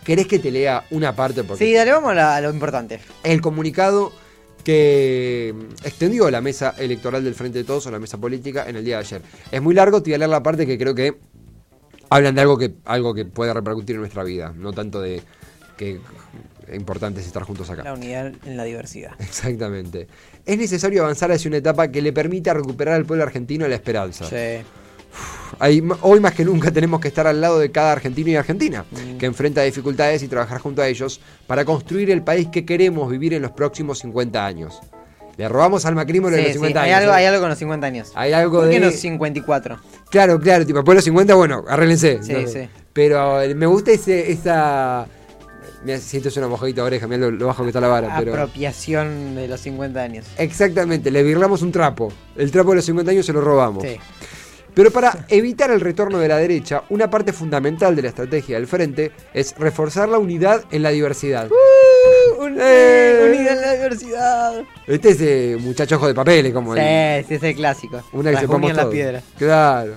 ¿Querés 0.04 0.28
que 0.28 0.40
te 0.40 0.52
lea 0.52 0.84
una 0.92 1.16
parte? 1.16 1.44
Porque 1.44 1.64
Sí, 1.64 1.74
dale, 1.74 1.92
vamos 1.92 2.12
a, 2.12 2.16
la- 2.16 2.36
a 2.36 2.42
lo 2.42 2.50
importante. 2.50 3.00
el 3.24 3.40
comunicado 3.42 4.12
que 4.64 5.54
extendió 5.84 6.30
la 6.30 6.42
mesa 6.42 6.76
electoral 6.78 7.24
del 7.24 7.36
Frente 7.36 7.60
de 7.60 7.64
Todos 7.64 7.88
o 7.88 7.92
la 7.92 8.00
mesa 8.00 8.18
política 8.18 8.68
en 8.68 8.76
el 8.76 8.84
día 8.86 8.98
de 8.98 9.02
ayer. 9.02 9.22
Es 9.52 9.62
muy 9.62 9.74
largo, 9.74 10.02
te 10.02 10.10
voy 10.10 10.16
a 10.16 10.18
leer 10.20 10.30
la 10.30 10.44
parte 10.44 10.66
que 10.68 10.78
creo 10.78 10.94
que 10.94 11.18
hablan 12.10 12.36
de 12.36 12.42
algo 12.42 12.58
que, 12.58 12.74
algo 12.86 13.14
que 13.14 13.26
puede 13.26 13.54
repercutir 13.54 13.96
en 13.96 14.02
nuestra 14.02 14.24
vida, 14.24 14.54
no 14.56 14.74
tanto 14.74 15.00
de 15.02 15.22
que 15.78 16.00
importante 16.76 17.22
es 17.22 17.28
estar 17.28 17.44
juntos 17.44 17.70
acá. 17.70 17.84
La 17.84 17.94
unidad 17.94 18.32
en 18.46 18.58
la 18.58 18.64
diversidad. 18.64 19.12
Exactamente. 19.20 20.08
Es 20.46 20.58
necesario 20.58 21.04
avanzar 21.04 21.32
hacia 21.32 21.50
una 21.50 21.58
etapa 21.58 21.90
que 21.90 22.02
le 22.02 22.14
permita 22.14 22.54
recuperar 22.54 22.96
al 22.96 23.06
pueblo 23.06 23.24
argentino 23.24 23.68
la 23.68 23.76
esperanza. 23.76 24.26
Sí. 24.26 24.64
Hay- 25.60 25.84
hoy 26.02 26.20
más 26.22 26.34
que 26.34 26.46
nunca 26.46 26.72
tenemos 26.72 27.02
que 27.02 27.10
estar 27.10 27.28
al 27.28 27.42
lado 27.42 27.60
de 27.60 27.70
cada 27.72 27.92
argentino 27.92 28.30
y 28.30 28.36
argentina 28.36 28.86
Mm. 28.90 29.18
que 29.18 29.26
enfrenta 29.26 29.62
dificultades 29.62 30.24
y 30.24 30.28
trabajar 30.28 30.60
junto 30.62 30.82
a 30.82 30.88
ellos 30.88 31.20
para 31.48 31.66
construir 31.66 32.10
el 32.12 32.24
país 32.24 32.48
que 32.52 32.66
queremos 32.66 33.12
vivir 33.12 33.34
en 33.34 33.42
los 33.42 33.52
próximos 33.52 34.00
50 34.00 34.46
años. 34.46 34.80
Le 35.38 35.48
robamos 35.50 35.86
al 35.86 35.96
macrismo 35.96 36.30
lo 36.30 36.36
de 36.36 36.44
los 36.44 36.48
sí, 36.52 36.54
50 36.54 36.82
hay, 36.82 36.92
años. 36.92 37.02
algo, 37.04 37.12
¿eh? 37.14 37.16
hay 37.18 37.26
algo 37.26 37.40
con 37.42 37.50
los 37.50 37.58
50 37.60 37.88
años. 37.88 38.12
Hay 38.16 38.32
algo 38.34 38.60
¿Por 38.62 38.70
qué 38.70 38.80
de- 38.80 38.86
los 38.86 38.96
54? 38.96 39.80
Claro, 40.10 40.40
claro, 40.40 40.66
tipo, 40.66 40.80
después 40.80 40.94
de 40.94 40.98
los 40.98 41.04
50, 41.06 41.36
bueno, 41.36 41.66
arréglense. 41.68 42.20
Sí, 42.24 42.34
No, 42.34 42.48
sí. 42.48 42.70
Pero 42.94 43.42
eh, 43.42 43.56
me 43.56 43.66
gusta 43.66 43.92
ese, 43.92 44.32
esa... 44.32 45.08
Mira, 45.84 45.98
si 45.98 46.18
esto 46.18 46.30
es 46.30 46.38
una 46.38 46.48
mojadita 46.48 46.82
de 46.82 46.88
oreja, 46.88 47.08
mira 47.08 47.20
lo, 47.22 47.32
lo 47.32 47.48
bajo 47.48 47.64
que 47.64 47.70
está 47.70 47.82
la 47.82 47.88
vara. 47.88 48.16
Pero... 48.20 48.34
Apropiación 48.34 49.36
de 49.36 49.48
los 49.48 49.60
50 49.62 50.00
años. 50.02 50.26
Exactamente, 50.38 51.10
le 51.10 51.24
virlamos 51.24 51.62
un 51.64 51.72
trapo. 51.72 52.12
El 52.36 52.52
trapo 52.52 52.70
de 52.72 52.76
los 52.78 52.86
50 52.86 53.12
años 53.12 53.26
se 53.26 53.34
lo 53.34 53.42
robamos. 53.42 53.84
Sí. 53.84 53.98
Pero 54.74 54.90
para 54.92 55.26
evitar 55.28 55.70
el 55.72 55.82
retorno 55.82 56.18
de 56.20 56.28
la 56.30 56.38
derecha, 56.38 56.84
una 56.90 57.10
parte 57.10 57.34
fundamental 57.34 57.94
de 57.96 58.04
la 58.04 58.08
estrategia 58.10 58.56
del 58.56 58.68
frente 58.68 59.12
es 59.34 59.54
reforzar 59.58 60.08
la 60.08 60.18
unidad 60.18 60.64
en 60.72 60.84
la 60.84 60.92
diversidad. 60.92 61.50
Un- 62.40 62.58
Eh. 62.60 63.26
Unidad 63.28 63.56
en 63.58 63.62
la 63.62 63.74
diversidad. 63.74 64.64
Este 64.88 65.10
es 65.10 65.18
eh, 65.22 65.58
muchacho 65.60 65.98
de 66.00 66.14
papeles, 66.14 66.54
como 66.54 66.74
el- 66.76 67.24
Sí, 67.24 67.28
sí, 67.28 67.34
es 67.36 67.44
el 67.44 67.56
clásico. 67.56 68.02
una 68.14 68.32
que 68.32 68.38
sepamos 68.38 68.70
en 68.70 68.78
la 68.78 68.90
piedra. 68.90 69.22
Claro. 69.38 69.94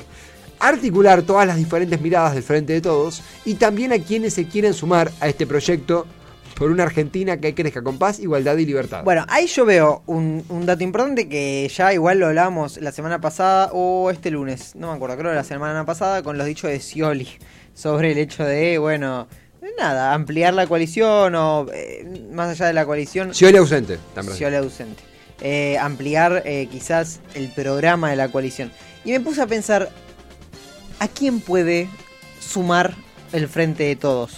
Articular 0.65 1.23
todas 1.23 1.47
las 1.47 1.57
diferentes 1.57 2.01
miradas 2.01 2.33
del 2.33 2.43
frente 2.43 2.73
de 2.73 2.81
todos 2.81 3.23
y 3.45 3.55
también 3.55 3.93
a 3.93 3.99
quienes 3.99 4.33
se 4.33 4.47
quieren 4.49 4.73
sumar 4.73 5.13
a 5.21 5.29
este 5.29 5.47
proyecto 5.47 6.07
por 6.55 6.71
una 6.71 6.85
Argentina 6.85 7.37
que 7.37 7.55
crezca 7.55 7.83
con 7.83 7.99
paz, 7.99 8.19
igualdad 8.19 8.57
y 8.57 8.65
libertad. 8.65 9.05
Bueno, 9.05 9.27
ahí 9.29 9.47
yo 9.47 9.67
veo 9.67 10.03
un, 10.07 10.43
un 10.49 10.65
dato 10.65 10.83
importante 10.83 11.29
que 11.29 11.71
ya 11.75 11.93
igual 11.93 12.19
lo 12.19 12.29
hablamos 12.29 12.79
la 12.79 12.93
semana 12.93 13.21
pasada 13.21 13.71
o 13.73 14.11
este 14.11 14.31
lunes, 14.31 14.75
no 14.75 14.89
me 14.89 14.95
acuerdo, 14.95 15.19
creo 15.19 15.35
la 15.35 15.45
semana 15.45 15.85
pasada 15.85 16.23
con 16.23 16.39
los 16.39 16.47
dichos 16.47 16.71
de 16.71 16.81
Scioli 16.81 17.29
sobre 17.75 18.13
el 18.13 18.19
hecho 18.19 18.45
de, 18.45 18.79
bueno, 18.79 19.29
nada, 19.79 20.15
ampliar 20.15 20.55
la 20.55 20.67
coalición 20.67 21.35
o 21.35 21.67
eh, 21.75 22.07
más 22.33 22.49
allá 22.49 22.67
de 22.69 22.73
la 22.73 22.87
coalición, 22.87 23.35
Scioli 23.35 23.59
ausente. 23.59 23.99
también. 24.15 24.37
Scioli 24.37 24.57
ausente. 24.57 25.03
Eh, 25.41 25.77
ampliar 25.79 26.43
eh, 26.47 26.69
quizás 26.71 27.21
el 27.35 27.49
programa 27.49 28.09
de 28.09 28.17
la 28.17 28.29
coalición. 28.29 28.71
Y 29.05 29.11
me 29.11 29.21
puse 29.21 29.43
a 29.43 29.47
pensar, 29.47 29.91
¿a 31.05 31.09
quién 31.09 31.41
puede 31.41 31.89
sumar 32.41 32.95
el 33.33 33.49
frente 33.49 33.85
de 33.85 33.97
todos? 33.97 34.33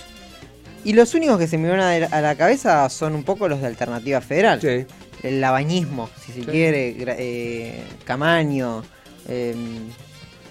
Y 0.84 0.92
los 0.92 1.14
únicos 1.14 1.38
que 1.38 1.48
se 1.48 1.58
me 1.58 1.68
van 1.68 1.80
a, 1.80 1.92
a 1.94 2.20
la 2.20 2.34
cabeza 2.36 2.88
son 2.90 3.14
un 3.14 3.24
poco 3.24 3.48
los 3.48 3.60
de 3.60 3.66
Alternativa 3.66 4.20
Federal. 4.20 4.60
Sí. 4.60 4.86
El 5.22 5.40
labañismo, 5.40 6.08
si 6.24 6.32
se 6.32 6.40
Sí. 6.40 6.46
quiere, 6.46 6.94
eh, 7.18 7.82
Camaño. 8.04 8.82
em, 9.28 9.88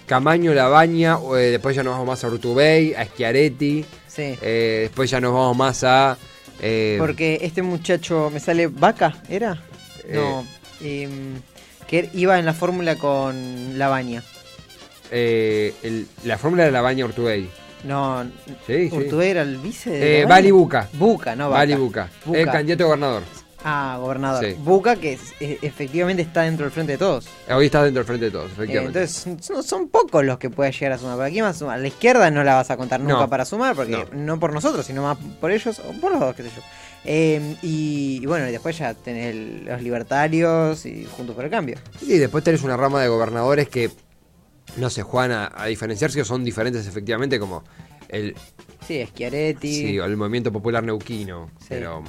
Camaño, 0.06 0.52
Labaña, 0.54 1.18
eh, 1.36 1.50
después 1.52 1.74
ya 1.74 1.82
nos 1.82 1.92
vamos 1.94 2.06
más 2.06 2.22
a 2.22 2.28
Urtubey, 2.28 2.94
a 2.94 3.04
Schiaretti, 3.06 3.84
sí. 4.06 4.36
eh, 4.40 4.80
después 4.82 5.10
ya 5.10 5.20
nos 5.20 5.32
vamos 5.32 5.56
más 5.56 5.82
a... 5.82 6.16
eh, 6.60 6.96
Porque 7.00 7.38
este 7.42 7.62
muchacho, 7.62 8.30
me 8.32 8.38
sale 8.38 8.68
Vaca, 8.68 9.16
¿era? 9.28 9.60
No. 10.12 10.44
em, 10.80 11.40
que 11.88 12.08
iba 12.14 12.38
en 12.38 12.44
la 12.44 12.52
fórmula 12.54 12.94
con 12.96 13.78
Labaña. 13.78 14.22
Eh, 15.10 15.74
el- 15.82 16.06
la 16.24 16.38
fórmula 16.38 16.64
de 16.64 16.70
Labaña 16.70 17.04
Urtubey. 17.04 17.48
No, 17.84 18.24
Sí, 18.66 18.88
sí. 18.90 18.96
Urtubey 18.96 19.30
era 19.30 19.42
el 19.42 19.58
vice 19.58 19.90
de 19.90 20.20
Eh. 20.22 20.26
Bali 20.26 20.50
Buca. 20.50 20.88
Buca, 20.94 21.36
no 21.36 21.50
Vaca. 21.50 21.58
Bali 21.60 21.74
Buca. 21.74 22.08
Buca. 22.24 22.38
El 22.40 22.46
candidato 22.50 22.84
a 22.84 22.86
gobernador. 22.86 23.22
Ah, 23.68 23.96
gobernador. 24.00 24.44
Sí. 24.44 24.54
Buca, 24.58 24.94
que 24.96 25.14
es- 25.14 25.34
efectivamente 25.40 26.22
está 26.22 26.42
dentro 26.42 26.64
del 26.66 26.72
frente 26.72 26.92
de 26.92 26.98
todos. 26.98 27.26
Hoy 27.52 27.66
está 27.66 27.82
dentro 27.82 28.00
del 28.00 28.06
frente 28.06 28.26
de 28.26 28.30
todos, 28.30 28.48
Eh, 28.50 28.52
efectivamente. 28.54 28.98
entonces, 29.02 29.44
son, 29.44 29.62
son 29.64 29.88
pocos 29.88 30.24
los 30.24 30.38
que 30.38 30.50
puede 30.50 30.70
llegar 30.72 30.92
a 30.92 30.98
sumar. 30.98 31.16
¿Para 31.16 31.30
quién 31.30 31.44
más 31.44 31.58
sumar? 31.58 31.78
A 31.78 31.82
la 31.82 31.88
izquierda 31.88 32.30
no 32.30 32.44
la 32.44 32.54
vas 32.54 32.70
a 32.70 32.76
contar 32.76 33.00
nunca 33.00 33.14
No. 33.20 33.28
para 33.30 33.44
sumar, 33.44 33.74
porque 33.74 33.92
No. 33.92 34.04
no. 34.12 34.38
por 34.40 34.52
nosotros, 34.52 34.86
sino 34.86 35.02
más 35.02 35.18
por 35.40 35.50
ellos 35.50 35.80
o 35.80 35.92
por 36.00 36.12
los 36.12 36.20
dos, 36.20 36.34
qué 36.36 36.44
sé 36.44 36.50
yo. 36.54 36.62
Eh, 37.04 37.56
y, 37.62 38.20
y 38.22 38.26
bueno, 38.26 38.48
y 38.48 38.52
después 38.52 38.78
ya 38.78 38.94
tenés 38.94 39.34
el- 39.34 39.64
los 39.64 39.82
libertarios 39.82 40.86
y 40.86 41.04
Juntos 41.16 41.34
por 41.34 41.44
el 41.44 41.50
Cambio. 41.50 41.76
Y 42.02 42.18
después 42.18 42.42
tenés 42.44 42.62
una 42.62 42.76
rama 42.76 43.00
de 43.02 43.08
gobernadores 43.08 43.68
que, 43.68 43.90
no 44.76 44.90
sé, 44.90 45.02
Juan, 45.02 45.30
a, 45.32 45.52
a 45.54 45.66
diferenciarse, 45.66 46.24
son 46.24 46.44
diferentes 46.44 46.86
efectivamente, 46.86 47.38
como 47.38 47.64
el, 48.08 48.34
Sí, 48.86 49.04
Schiaretti. 49.06 49.74
sí, 49.74 49.98
o 49.98 50.04
el 50.04 50.16
movimiento 50.16 50.52
popular 50.52 50.84
neuquino. 50.84 51.50
Sí. 51.60 51.66
Pero 51.70 52.04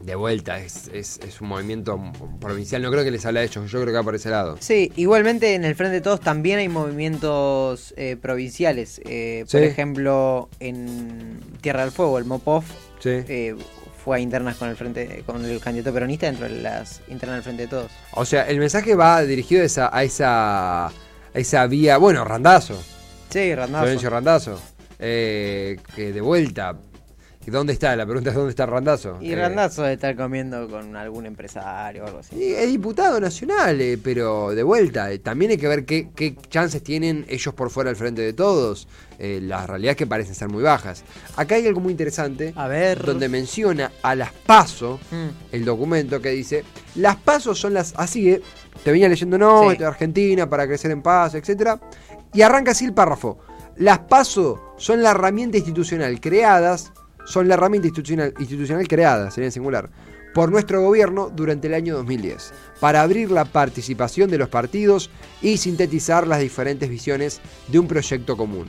de 0.00 0.14
vuelta, 0.14 0.58
es, 0.58 0.88
es- 0.94 1.18
es 1.26 1.40
un 1.42 1.48
movimiento 1.48 2.00
provincial. 2.40 2.80
No 2.80 2.90
creo 2.90 3.04
que 3.04 3.10
les 3.10 3.26
hable 3.26 3.40
a 3.40 3.42
ellos, 3.42 3.70
yo 3.70 3.80
creo 3.82 3.86
que 3.86 3.92
va 3.98 4.02
por 4.02 4.14
ese 4.14 4.30
lado. 4.30 4.56
Sí, 4.60 4.90
igualmente 4.96 5.54
en 5.54 5.64
el 5.66 5.74
Frente 5.74 5.96
de 5.96 6.00
Todos 6.00 6.20
también 6.20 6.58
hay 6.58 6.68
movimientos 6.70 7.92
eh, 7.98 8.16
provinciales. 8.16 9.00
Eh, 9.04 9.44
Por 9.50 9.60
ejemplo, 9.62 10.48
en 10.60 11.40
Tierra 11.60 11.82
del 11.82 11.90
Fuego, 11.92 12.16
el 12.18 12.24
MOPOF 12.24 12.64
Sí. 13.00 13.10
eh, 13.10 13.56
fue 14.02 14.16
a 14.16 14.20
internas 14.20 14.56
con 14.56 14.70
el 14.70 14.76
frente 14.76 15.22
con 15.26 15.44
el 15.44 15.60
candidato 15.60 15.92
peronista 15.92 16.24
dentro 16.24 16.48
de 16.48 16.62
las 16.62 17.02
internas 17.08 17.36
del 17.36 17.42
Frente 17.44 17.62
de 17.64 17.68
Todos. 17.68 17.92
O 18.12 18.24
sea, 18.24 18.48
el 18.48 18.58
mensaje 18.58 18.94
va 18.94 19.20
dirigido 19.22 19.60
a 19.60 19.66
esa, 19.66 19.90
a 19.94 20.02
esa, 20.04 20.90
esa 21.34 21.66
vía. 21.66 21.98
Bueno, 21.98 22.24
Randazo. 22.24 22.80
Sí, 23.28 23.54
Randazo. 23.54 23.82
Florencio 23.84 24.10
Randazo. 24.10 24.60
Eh, 24.98 25.78
que 25.94 26.12
de 26.12 26.20
vuelta. 26.20 26.76
¿Dónde 27.46 27.72
está? 27.72 27.96
La 27.96 28.04
pregunta 28.06 28.30
es: 28.30 28.36
¿dónde 28.36 28.50
está 28.50 28.66
Randazo? 28.66 29.18
Y 29.20 29.32
Eh, 29.32 29.36
Randazo 29.36 29.82
de 29.82 29.94
estar 29.94 30.14
comiendo 30.14 30.68
con 30.68 30.94
algún 30.94 31.26
empresario 31.26 32.04
o 32.04 32.06
algo 32.06 32.18
así. 32.20 32.36
y 32.36 32.52
es 32.52 32.68
diputado 32.68 33.18
nacional, 33.18 33.80
eh, 33.80 33.98
pero 34.02 34.50
de 34.54 34.62
vuelta. 34.62 35.10
eh, 35.10 35.18
también 35.18 35.50
hay 35.50 35.56
que 35.56 35.66
ver 35.66 35.84
qué, 35.84 36.10
qué 36.14 36.36
chances 36.48 36.82
tienen 36.82 37.24
ellos 37.28 37.52
por 37.54 37.70
fuera 37.70 37.88
del 37.90 37.96
frente 37.96 38.22
de 38.22 38.32
todos. 38.34 38.86
Eh, 39.18 39.40
las 39.42 39.68
realidades 39.68 39.96
que 39.96 40.06
parecen 40.06 40.34
ser 40.34 40.48
muy 40.48 40.62
bajas. 40.62 41.02
Acá 41.36 41.56
hay 41.56 41.66
algo 41.66 41.80
muy 41.80 41.90
interesante. 41.90 42.52
A 42.56 42.68
ver. 42.68 43.04
Donde 43.04 43.28
menciona 43.28 43.90
a 44.02 44.14
las 44.14 44.32
PASO, 44.32 45.00
Mm. 45.10 45.28
el 45.54 45.64
documento 45.64 46.20
que 46.20 46.30
dice: 46.30 46.64
Las 46.94 47.16
PASO 47.16 47.54
son 47.54 47.74
las. 47.74 47.94
Así, 47.96 48.38
te 48.84 48.92
venía 48.92 49.08
leyendo, 49.08 49.36
no, 49.38 49.70
Sí. 49.72 49.82
Argentina 49.82 50.48
para 50.48 50.66
crecer 50.66 50.90
en 50.92 51.02
paz, 51.02 51.34
etcétera 51.34 51.80
Y 52.32 52.42
arranca 52.42 52.70
así 52.70 52.84
el 52.84 52.94
párrafo. 52.94 53.38
Las 53.76 53.98
PASO 54.00 54.74
son 54.78 55.02
la 55.02 55.10
herramienta 55.10 55.56
institucional 55.56 56.20
creadas, 56.20 56.92
son 57.30 57.48
la 57.48 57.54
herramienta 57.54 57.86
institucional, 57.88 58.34
institucional 58.38 58.86
creada, 58.88 59.30
sería 59.30 59.46
en 59.46 59.52
singular, 59.52 59.88
por 60.34 60.50
nuestro 60.50 60.82
gobierno 60.82 61.30
durante 61.30 61.68
el 61.68 61.74
año 61.74 61.94
2010, 61.96 62.52
para 62.80 63.02
abrir 63.02 63.30
la 63.30 63.44
participación 63.44 64.30
de 64.30 64.38
los 64.38 64.48
partidos 64.48 65.10
y 65.40 65.56
sintetizar 65.56 66.26
las 66.26 66.40
diferentes 66.40 66.88
visiones 66.88 67.40
de 67.68 67.78
un 67.78 67.86
proyecto 67.88 68.36
común. 68.36 68.68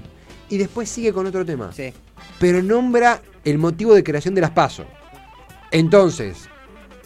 Y 0.50 0.58
después 0.58 0.90
sigue 0.90 1.14
con 1.14 1.26
otro 1.26 1.46
tema 1.46 1.72
Sí. 1.74 1.94
pero 2.40 2.62
nombra 2.62 3.22
el 3.44 3.58
motivo 3.58 3.94
de 3.94 4.04
creación 4.04 4.36
de 4.36 4.42
las 4.42 4.52
PASO. 4.52 4.86
Entonces, 5.72 6.50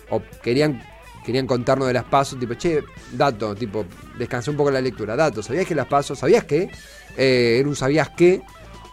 o 0.10 0.22
querían, 0.42 0.82
querían 1.26 1.48
contarnos 1.48 1.88
de 1.88 1.94
las 1.94 2.06
PASO, 2.06 2.36
tipo, 2.38 2.54
che, 2.56 2.84
dato, 3.14 3.56
tipo, 3.56 3.86
descansé 4.18 4.50
un 4.52 4.58
poco 4.58 4.72
la 4.72 4.82
lectura, 4.82 5.16
dato, 5.16 5.44
¿sabías 5.44 5.66
que 5.66 5.76
las 5.76 5.88
PASO, 5.88 6.16
sabías 6.16 6.44
que? 6.46 6.70
Eh, 7.18 7.58
era 7.60 7.70
un 7.70 7.76
sabías 7.76 8.10
que, 8.10 8.42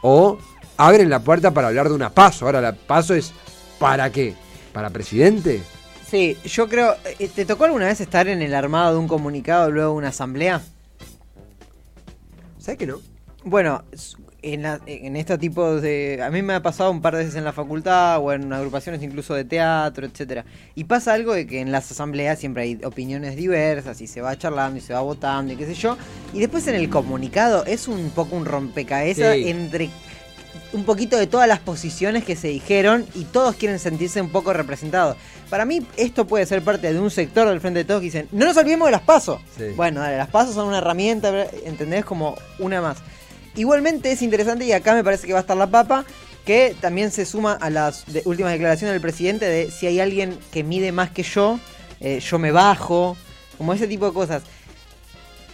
o 0.02 0.38
abren 0.86 1.08
la 1.10 1.20
puerta 1.20 1.50
para 1.52 1.68
hablar 1.68 1.88
de 1.88 1.94
una 1.94 2.10
PASO. 2.10 2.46
Ahora 2.46 2.60
la 2.60 2.72
PASO 2.72 3.14
es, 3.14 3.32
¿para 3.78 4.10
qué? 4.10 4.34
¿Para 4.72 4.90
presidente? 4.90 5.62
Sí, 6.08 6.36
yo 6.44 6.68
creo. 6.68 6.94
eh, 7.18 7.28
¿Te 7.34 7.44
tocó 7.44 7.64
alguna 7.64 7.86
vez 7.86 8.00
estar 8.00 8.28
en 8.28 8.42
el 8.42 8.54
armado 8.54 8.92
de 8.92 8.98
un 8.98 9.08
comunicado 9.08 9.70
luego 9.70 9.92
de 9.92 9.96
una 9.98 10.08
asamblea? 10.08 10.60
¿Sabes 12.58 12.78
que 12.78 12.86
no? 12.86 13.00
Bueno, 13.44 13.82
en, 14.42 14.62
la- 14.62 14.80
en 14.86 15.16
este 15.16 15.36
tipo 15.38 15.80
de... 15.80 16.20
A 16.22 16.30
mí 16.30 16.42
me 16.42 16.54
ha 16.54 16.62
pasado 16.62 16.90
un 16.90 17.00
par 17.02 17.14
de 17.16 17.20
veces 17.24 17.34
en 17.36 17.44
la 17.44 17.52
facultad 17.52 18.18
o 18.20 18.32
en 18.32 18.52
agrupaciones 18.52 19.02
incluso 19.02 19.34
de 19.34 19.44
teatro, 19.44 20.06
etcétera. 20.06 20.44
Y 20.74 20.84
pasa 20.84 21.12
algo 21.14 21.32
de 21.32 21.46
que 21.46 21.60
en 21.60 21.72
las 21.72 21.90
asambleas 21.90 22.38
siempre 22.38 22.62
hay 22.64 22.80
opiniones 22.84 23.34
diversas 23.36 24.00
y 24.00 24.06
se 24.06 24.20
va 24.20 24.36
charlando 24.38 24.78
y 24.78 24.80
se 24.80 24.94
va 24.94 25.00
votando 25.00 25.52
y 25.52 25.56
qué 25.56 25.66
sé 25.66 25.74
yo. 25.74 25.96
Y 26.32 26.40
después 26.40 26.66
en 26.68 26.76
el 26.76 26.88
comunicado 26.88 27.64
es 27.64 27.88
un 27.88 28.10
poco 28.10 28.36
un 28.36 28.44
rompecabezas 28.44 29.34
Sí. 29.34 29.48
entre 29.48 29.90
un 30.72 30.84
poquito 30.84 31.16
de 31.18 31.26
todas 31.26 31.46
las 31.48 31.58
posiciones 31.60 32.24
que 32.24 32.34
se 32.36 32.48
dijeron 32.48 33.06
y 33.14 33.24
todos 33.24 33.56
quieren 33.56 33.78
sentirse 33.78 34.20
un 34.20 34.30
poco 34.30 34.52
representados. 34.52 35.16
Para 35.50 35.64
mí 35.64 35.86
esto 35.96 36.26
puede 36.26 36.46
ser 36.46 36.62
parte 36.62 36.92
de 36.92 36.98
un 36.98 37.10
sector 37.10 37.48
del 37.48 37.60
Frente 37.60 37.80
de 37.80 37.84
Todos 37.84 38.00
que 38.00 38.06
dicen, 38.06 38.28
no 38.32 38.46
nos 38.46 38.56
olvidemos 38.56 38.86
de 38.88 38.92
las 38.92 39.02
pasos. 39.02 39.40
Sí. 39.56 39.64
Bueno, 39.76 40.00
dale, 40.00 40.16
las 40.16 40.28
pasos 40.28 40.54
son 40.54 40.68
una 40.68 40.78
herramienta, 40.78 41.46
¿entendés? 41.64 42.04
Como 42.04 42.36
una 42.58 42.80
más. 42.80 42.98
Igualmente 43.54 44.10
es 44.12 44.22
interesante 44.22 44.64
y 44.64 44.72
acá 44.72 44.94
me 44.94 45.04
parece 45.04 45.26
que 45.26 45.32
va 45.34 45.40
a 45.40 45.42
estar 45.42 45.56
la 45.56 45.66
papa, 45.66 46.04
que 46.46 46.74
también 46.80 47.10
se 47.10 47.26
suma 47.26 47.52
a 47.52 47.68
las 47.70 48.06
de- 48.12 48.22
últimas 48.24 48.52
declaraciones 48.52 48.92
del 48.94 49.02
presidente 49.02 49.44
de 49.44 49.70
si 49.70 49.86
hay 49.86 50.00
alguien 50.00 50.38
que 50.50 50.64
mide 50.64 50.90
más 50.90 51.10
que 51.10 51.22
yo, 51.22 51.60
eh, 52.00 52.18
yo 52.20 52.38
me 52.38 52.50
bajo, 52.50 53.16
como 53.58 53.74
ese 53.74 53.86
tipo 53.86 54.06
de 54.06 54.12
cosas. 54.12 54.42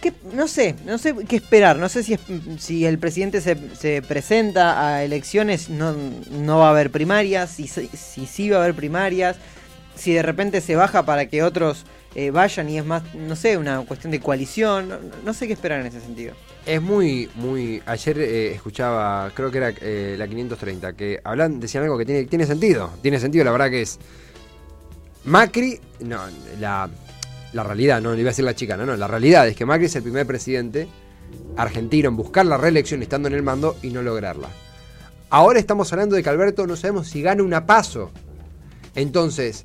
¿Qué- 0.01 0.13
no 0.33 0.47
sé, 0.47 0.75
no 0.85 0.97
sé 0.97 1.13
qué 1.27 1.35
esperar. 1.35 1.77
No 1.77 1.89
sé 1.89 2.03
si, 2.03 2.13
es- 2.13 2.21
si 2.59 2.85
el 2.85 2.97
presidente 2.99 3.41
se, 3.41 3.57
se 3.75 4.01
presenta 4.01 4.87
a 4.87 5.03
elecciones, 5.03 5.69
no, 5.69 5.93
no 6.31 6.59
va 6.59 6.67
a 6.67 6.71
haber 6.71 6.89
primarias, 6.91 7.51
si, 7.51 7.67
si 7.67 7.87
sí 8.25 8.49
va 8.49 8.57
a 8.57 8.63
haber 8.63 8.75
primarias, 8.75 9.35
si 9.95 10.13
de 10.13 10.21
repente 10.21 10.61
se 10.61 10.75
baja 10.75 11.03
para 11.05 11.25
que 11.27 11.43
otros 11.43 11.85
eh, 12.15 12.31
vayan 12.31 12.69
y 12.69 12.77
es 12.79 12.85
más, 12.85 13.03
no 13.13 13.35
sé, 13.35 13.57
una 13.57 13.81
cuestión 13.81 14.11
de 14.11 14.19
coalición. 14.19 14.89
No, 14.89 14.97
no 15.25 15.33
sé 15.33 15.45
qué 15.47 15.53
esperar 15.53 15.81
en 15.81 15.87
ese 15.87 15.99
sentido. 16.01 16.33
Es 16.65 16.81
muy, 16.81 17.29
muy. 17.35 17.81
Ayer 17.85 18.19
eh, 18.19 18.51
escuchaba, 18.53 19.31
creo 19.35 19.51
que 19.51 19.57
era 19.57 19.73
eh, 19.81 20.15
la 20.17 20.27
530, 20.27 20.93
que 20.93 21.19
hablan, 21.23 21.59
decían 21.59 21.83
algo 21.83 21.97
que 21.97 22.05
tiene, 22.05 22.25
tiene 22.25 22.45
sentido. 22.45 22.91
Tiene 23.01 23.19
sentido, 23.19 23.43
la 23.43 23.51
verdad 23.51 23.69
que 23.69 23.81
es. 23.81 23.99
Macri, 25.25 25.79
no, 25.99 26.19
la, 26.59 26.89
la 27.53 27.63
realidad, 27.63 28.01
no 28.01 28.13
le 28.13 28.21
iba 28.21 28.29
a 28.29 28.31
decir 28.31 28.45
la 28.45 28.55
chica, 28.55 28.77
no, 28.77 28.85
no, 28.85 28.95
la 28.95 29.07
realidad 29.07 29.47
es 29.47 29.55
que 29.55 29.65
Macri 29.65 29.85
es 29.85 29.95
el 29.95 30.03
primer 30.03 30.25
presidente 30.25 30.87
argentino 31.57 32.09
en 32.09 32.15
buscar 32.15 32.45
la 32.45 32.57
reelección 32.57 33.01
estando 33.01 33.27
en 33.27 33.35
el 33.35 33.43
mando 33.43 33.77
y 33.81 33.89
no 33.89 34.01
lograrla. 34.01 34.49
Ahora 35.29 35.59
estamos 35.59 35.91
hablando 35.93 36.15
de 36.15 36.23
que 36.23 36.29
Alberto 36.29 36.65
no 36.65 36.75
sabemos 36.75 37.07
si 37.07 37.21
gana 37.21 37.43
una 37.43 37.65
paso. 37.65 38.11
Entonces, 38.95 39.63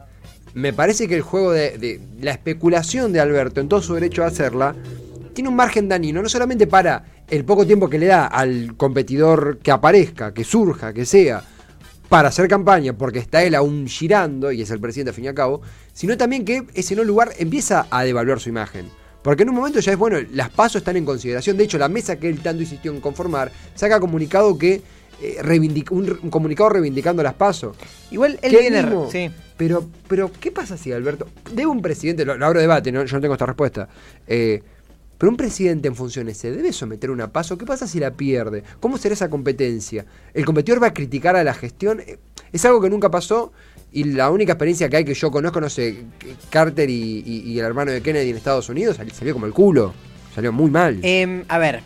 me 0.53 0.73
parece 0.73 1.09
que 1.09 1.15
el 1.15 1.23
juego 1.23 1.53
de, 1.53 1.79
de 1.79 2.01
la 2.21 2.33
especulación 2.33 3.13
de 3.13 3.21
Alberto 3.21 3.61
en 3.61 3.69
todo 3.69 3.81
su 3.81 3.95
derecho 3.95 4.25
a 4.25 4.27
hacerla 4.27 4.75
tiene 5.33 5.49
un 5.49 5.57
margen 5.57 5.89
dañino, 5.89 6.23
no 6.23 6.29
solamente 6.29 6.67
para 6.67 7.05
el 7.29 7.45
poco 7.45 7.67
tiempo 7.67 7.89
que 7.89 7.99
le 7.99 8.07
da 8.07 8.27
al 8.27 8.77
competidor 8.77 9.59
que 9.59 9.71
aparezca, 9.71 10.35
que 10.35 10.45
surja, 10.45 10.93
que 10.93 11.07
sea, 11.07 11.43
para 12.15 12.29
hacer 12.29 12.47
campaña, 12.47 12.93
porque 12.93 13.19
está 13.19 13.43
él 13.43 13.57
aún 13.57 13.89
girando, 13.89 14.53
y 14.53 14.63
es 14.63 14.71
el 14.71 14.79
presidente 14.79 15.11
al 15.11 15.17
fin 15.17 15.25
y 15.25 15.29
al 15.29 15.35
cabo, 15.35 15.63
sino 15.93 16.17
también 16.17 16.45
que 16.45 16.63
ese 16.75 16.95
no 16.95 17.03
lugar 17.03 17.33
empieza 17.39 17.89
a 17.91 18.05
devaluar 18.05 18.39
su 18.39 18.49
imagen. 18.51 18.89
Porque 19.21 19.43
en 19.43 19.49
un 19.49 19.57
momento 19.57 19.81
ya 19.81 19.91
es 19.91 19.99
bueno, 19.99 20.19
las 20.33 20.49
pasos 20.51 20.77
están 20.77 20.97
en 20.97 21.05
consideración. 21.05 21.57
De 21.57 21.65
hecho, 21.65 21.77
la 21.77 21.89
mesa 21.89 22.15
que 22.15 22.29
él 22.29 22.39
tanto 22.39 22.63
insistió 22.63 22.93
en 22.93 23.01
conformar 23.01 23.51
saca 23.75 23.99
comunicado 23.99 24.57
que. 24.57 24.81
eh, 25.21 25.39
reivindic- 25.43 25.91
un, 25.91 26.17
un 26.23 26.31
comunicado 26.31 26.69
reivindicando 26.71 27.21
las 27.21 27.35
pasos. 27.35 27.77
Igual 28.13 28.39
él 28.43 28.53
¿Qué 28.53 28.61
viene... 28.61 28.83
mismo? 28.85 29.09
Sí. 29.11 29.29
Pero, 29.57 29.85
pero, 30.07 30.31
¿qué 30.39 30.53
pasa 30.53 30.77
si 30.77 30.93
Alberto. 30.93 31.27
Debe 31.53 31.67
un 31.67 31.83
presidente, 31.83 32.25
lo, 32.25 32.37
lo 32.37 32.47
abro 32.47 32.61
debate, 32.61 32.93
¿no? 32.93 33.05
yo 33.05 33.17
no 33.17 33.21
tengo 33.21 33.35
esta 33.35 33.47
respuesta. 33.47 33.89
eh, 34.29 34.63
pero 35.19 35.31
un 35.31 35.37
presidente 35.37 35.89
en 35.89 35.95
funciones 35.95 36.37
se 36.39 36.51
debe 36.51 36.73
someter 36.73 37.11
a 37.11 37.13
una 37.13 37.33
paso. 37.33 37.57
¿Qué 37.59 37.65
pasa 37.67 37.87
si 37.87 38.01
la 38.01 38.11
pierde? 38.13 38.63
¿Cómo 38.81 38.99
será 38.99 39.15
esa 39.15 39.31
competencia? 39.31 40.05
¿El 40.33 40.45
competidor 40.45 40.83
va 40.83 40.89
a 40.89 40.95
criticar 40.95 41.37
a 41.37 41.45
la 41.45 41.55
gestión? 41.55 42.01
Eh, 42.01 42.19
Es 42.53 42.65
algo 42.65 42.81
que 42.81 42.89
nunca 42.91 43.11
pasó 43.11 43.53
y 43.93 44.05
la 44.05 44.31
única 44.31 44.53
experiencia 44.53 44.89
que 44.89 44.97
hay 44.99 45.05
que 45.05 45.15
yo 45.15 45.31
conozco, 45.31 45.61
no 45.61 45.69
sé, 45.69 46.05
Carter 46.51 46.89
y, 46.89 47.59
el 47.59 47.65
hermano 47.65 47.91
de 47.93 48.01
Kennedy 48.01 48.31
en 48.31 48.37
Estados 48.37 48.69
Unidos 48.69 48.97
sali- 48.97 49.11
salió 49.11 49.33
como 49.35 49.47
el 49.47 49.53
culo. 49.53 49.93
Salió 50.35 50.53
muy 50.53 50.71
mal. 50.71 50.99
Em, 51.03 51.45
a 51.49 51.59
ver, 51.59 51.81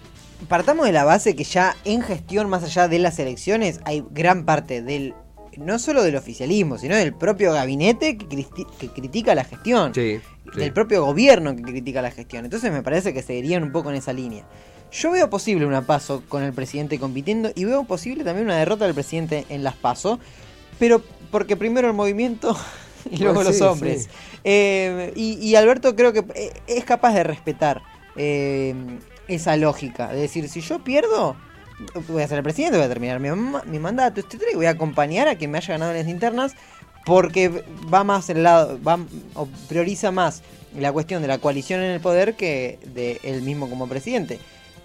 partamos 0.49 0.87
de 0.87 0.93
la 0.93 1.05
base 1.05 1.35
que 1.37 1.45
ya 1.45 1.77
en 1.85 2.01
gestión, 2.03 2.49
más 2.49 2.63
allá 2.65 2.89
de 2.89 2.99
las 2.99 3.19
elecciones, 3.19 3.81
hay 3.85 4.05
gran 4.11 4.45
parte 4.45 4.83
del, 4.83 5.15
no 5.59 5.79
solo 5.79 6.03
del 6.03 6.17
oficialismo, 6.17 6.79
sino 6.79 6.97
del 6.97 7.15
propio 7.15 7.53
gabinete 7.53 8.17
que, 8.17 8.47
critica 8.95 9.35
la 9.35 9.45
gestión. 9.45 9.95
sí, 9.95 10.21
sí. 10.53 10.59
Del 10.59 10.73
propio 10.73 11.05
gobierno 11.05 11.55
que 11.55 11.63
critica 11.63 12.01
la 12.01 12.11
gestión. 12.11 12.45
Entonces 12.45 12.73
me 12.73 12.83
parece 12.83 13.13
que 13.13 13.23
seguirían 13.23 13.63
un 13.63 13.73
poco 13.73 13.91
en 13.91 13.97
esa 13.97 14.13
línea. 14.13 14.45
Yo 14.91 15.11
veo 15.11 15.29
posible 15.29 15.67
una 15.67 15.83
paso 15.83 16.23
con 16.29 16.43
el 16.43 16.55
presidente 16.55 16.99
compitiendo 16.99 17.51
y 17.55 17.65
veo 17.65 17.85
posible 17.85 18.25
también 18.25 18.47
una 18.47 18.57
derrota 18.57 18.87
del 18.87 18.95
presidente 18.95 19.45
en 19.51 19.63
las 19.63 19.77
paso, 19.77 20.19
pero 20.79 21.03
porque 21.31 21.57
primero 21.57 21.89
el 21.89 21.95
movimiento 21.95 22.57
y 23.11 23.19
luego 23.19 23.41
Ah, 23.41 23.45
los 23.45 23.61
hombres. 23.61 24.09
Eh, 24.45 25.13
y, 25.15 25.35
y 25.35 25.55
Alberto 25.57 25.95
creo 25.95 26.13
que 26.13 26.25
eh, 26.35 26.53
es 26.67 26.85
capaz 26.85 27.13
de 27.13 27.25
respetar 27.25 27.83
eh, 28.17 28.75
esa 29.29 29.57
lógica. 29.57 30.09
De 30.09 30.21
decir, 30.21 30.49
si 30.49 30.61
yo 30.61 30.83
pierdo, 30.83 31.37
voy 32.09 32.23
a 32.23 32.29
ser 32.29 32.39
el 32.39 32.45
presidente, 32.45 32.77
voy 32.77 32.87
a 32.87 32.89
terminar 32.89 33.21
mi, 33.21 33.29
mi 33.67 33.79
mandato, 33.79 34.21
etcétera, 34.21 34.51
y 34.53 34.57
voy 34.57 34.67
a 34.67 34.71
acompañar 34.71 35.29
a 35.29 35.37
quien 35.37 35.51
me 35.51 35.59
haya 35.59 35.75
ganado 35.75 35.93
en 35.93 35.99
las 35.99 36.09
internas 36.09 36.55
porque 37.05 37.65
va 37.93 38.05
más 38.05 38.29
el 38.31 38.43
lado, 38.43 38.79
va, 38.87 38.99
o 39.35 39.49
prioriza 39.69 40.11
más 40.11 40.43
la 40.79 40.93
cuestión 40.93 41.23
de 41.23 41.29
la 41.29 41.39
coalición 41.39 41.81
en 41.81 41.93
el 41.93 42.01
poder 42.01 42.35
que 42.35 42.79
de 42.95 43.21
él 43.23 43.43
mismo 43.43 43.71
como 43.71 43.89
presidente. 43.89 44.39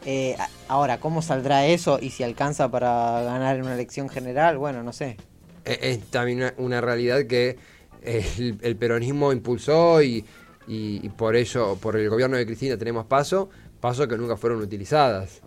Eh, 0.05 0.35
ahora, 0.67 0.99
¿cómo 0.99 1.21
saldrá 1.21 1.65
eso? 1.65 1.99
Y 2.01 2.11
si 2.11 2.23
alcanza 2.23 2.69
para 2.69 3.21
ganar 3.23 3.55
en 3.57 3.63
una 3.63 3.73
elección 3.73 4.09
general, 4.09 4.57
bueno, 4.57 4.83
no 4.83 4.93
sé. 4.93 5.17
Eh, 5.65 5.79
es 5.81 5.99
también 6.11 6.53
una, 6.57 6.81
realidad 6.81 7.25
que 7.25 7.57
el, 8.01 8.75
peronismo 8.77 9.31
impulsó 9.31 10.01
y, 10.01 10.25
y- 10.67 10.99
y 11.05 11.09
por 11.09 11.35
ello, 11.35 11.77
por 11.77 11.97
el 11.97 12.09
gobierno 12.09 12.37
de 12.37 12.45
Cristina 12.45 12.77
tenemos 12.77 13.05
paso, 13.05 13.49
paso 13.79 14.07
que 14.07 14.17
nunca 14.17 14.37
fueron 14.37 14.61
utilizadas 14.61 15.41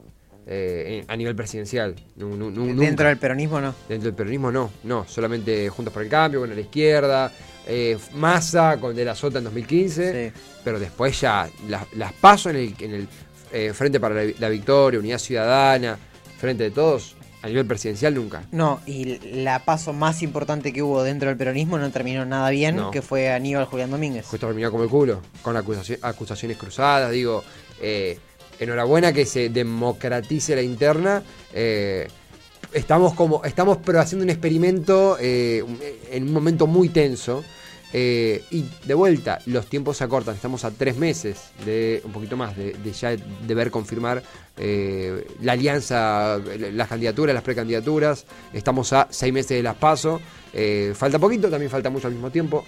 eh, 0.47 1.05
a 1.09 1.17
nivel 1.17 1.35
presidencial. 1.35 1.95
Nunca. 2.17 2.81
Dentro 2.81 3.09
del 3.09 3.19
peronismo 3.19 3.61
no. 3.61 3.75
Dentro 3.89 4.07
del 4.11 4.15
peronismo 4.15 4.51
no, 4.53 4.71
no, 4.85 5.05
solamente 5.09 5.69
Juntos 5.69 5.93
por 5.93 6.03
el 6.03 6.09
Cambio, 6.09 6.41
con 6.41 6.55
la 6.55 6.61
izquierda, 6.61 7.33
eh, 7.67 7.99
Massa 8.15 8.79
con 8.81 8.95
De 8.95 9.05
la 9.05 9.15
Sota 9.15 9.39
en 9.39 9.45
2015, 9.45 10.31
Sí. 10.33 10.41
pero 10.65 10.79
después 10.79 11.21
ya 11.21 11.49
las, 11.69 11.93
las 11.95 12.13
paso 12.13 12.51
en 12.51 12.57
el, 12.57 12.75
en 12.81 12.95
el 12.95 13.09
eh, 13.53 13.73
Frente 13.75 13.99
para 14.01 14.15
la, 14.25 14.33
la 14.39 14.49
Victoria, 14.49 15.01
Unidad 15.01 15.19
Ciudadana, 15.19 15.99
Frente 16.39 16.65
de 16.65 16.71
Todos, 16.71 17.17
a 17.43 17.49
nivel 17.49 17.67
presidencial 17.67 18.15
nunca. 18.15 18.43
No, 18.53 18.81
y 18.87 19.19
la 19.43 19.65
paso 19.65 19.93
más 19.93 20.23
importante 20.23 20.73
que 20.73 20.83
hubo 20.83 21.03
dentro 21.03 21.29
del 21.29 21.37
peronismo 21.39 21.79
no 21.79 21.91
terminó 21.91 22.25
nada 22.25 22.51
bien, 22.51 22.81
que 22.93 23.03
fue 23.03 23.31
Aníbal 23.33 23.65
Julián 23.67 23.91
Domínguez. 23.91 24.27
Justo 24.27 24.47
terminó 24.47 24.71
como 24.71 24.85
el 24.85 24.91
culo, 24.91 25.23
con 25.43 25.57
acusaci- 25.57 25.99
acusaciones 26.03 26.57
cruzadas, 26.57 27.11
digo, 27.13 27.43
eh, 27.81 28.19
enhorabuena 28.59 29.13
que 29.13 29.27
se 29.27 29.49
democratice 29.49 30.55
la 30.57 30.63
interna. 30.63 31.23
eh, 31.53 32.09
estamos 32.73 33.15
como, 33.15 33.45
estamos 33.45 33.79
pero 33.85 34.01
haciendo 34.01 34.25
un 34.25 34.31
experimento 34.31 35.17
eh, 35.21 35.65
en 36.11 36.23
un 36.25 36.33
momento 36.33 36.67
muy 36.67 36.89
tenso. 36.89 37.45
eh, 37.93 38.43
y 38.51 38.65
de 38.85 38.95
vuelta, 38.95 39.39
los 39.47 39.67
tiempos 39.67 39.97
se 39.99 40.05
acortan, 40.05 40.35
estamos 40.35 40.65
a 40.65 40.71
tres 40.71 40.97
meses, 40.97 41.51
de 41.65 42.03
un 42.05 42.13
poquito 42.13 42.37
más, 42.37 42.57
de, 42.57 42.73
de 42.75 42.93
ya 42.93 43.17
deber 43.47 43.71
confirmar 43.71 44.23
eh, 44.59 45.27
la 45.41 45.53
alianza, 45.53 46.39
las 46.73 46.89
candidaturas, 46.89 47.33
las 47.33 47.45
precandidaturas. 47.45 48.27
Estamos 48.53 48.93
a 48.93 49.07
seis 49.11 49.33
meses 49.33 49.57
de 49.57 49.63
las 49.63 49.77
paso. 49.77 50.21
eh, 50.53 50.93
falta 50.95 51.19
poquito, 51.19 51.49
también 51.49 51.71
falta 51.71 51.89
mucho 51.89 52.09
al 52.09 52.15
mismo 52.15 52.31
tiempo. 52.31 52.65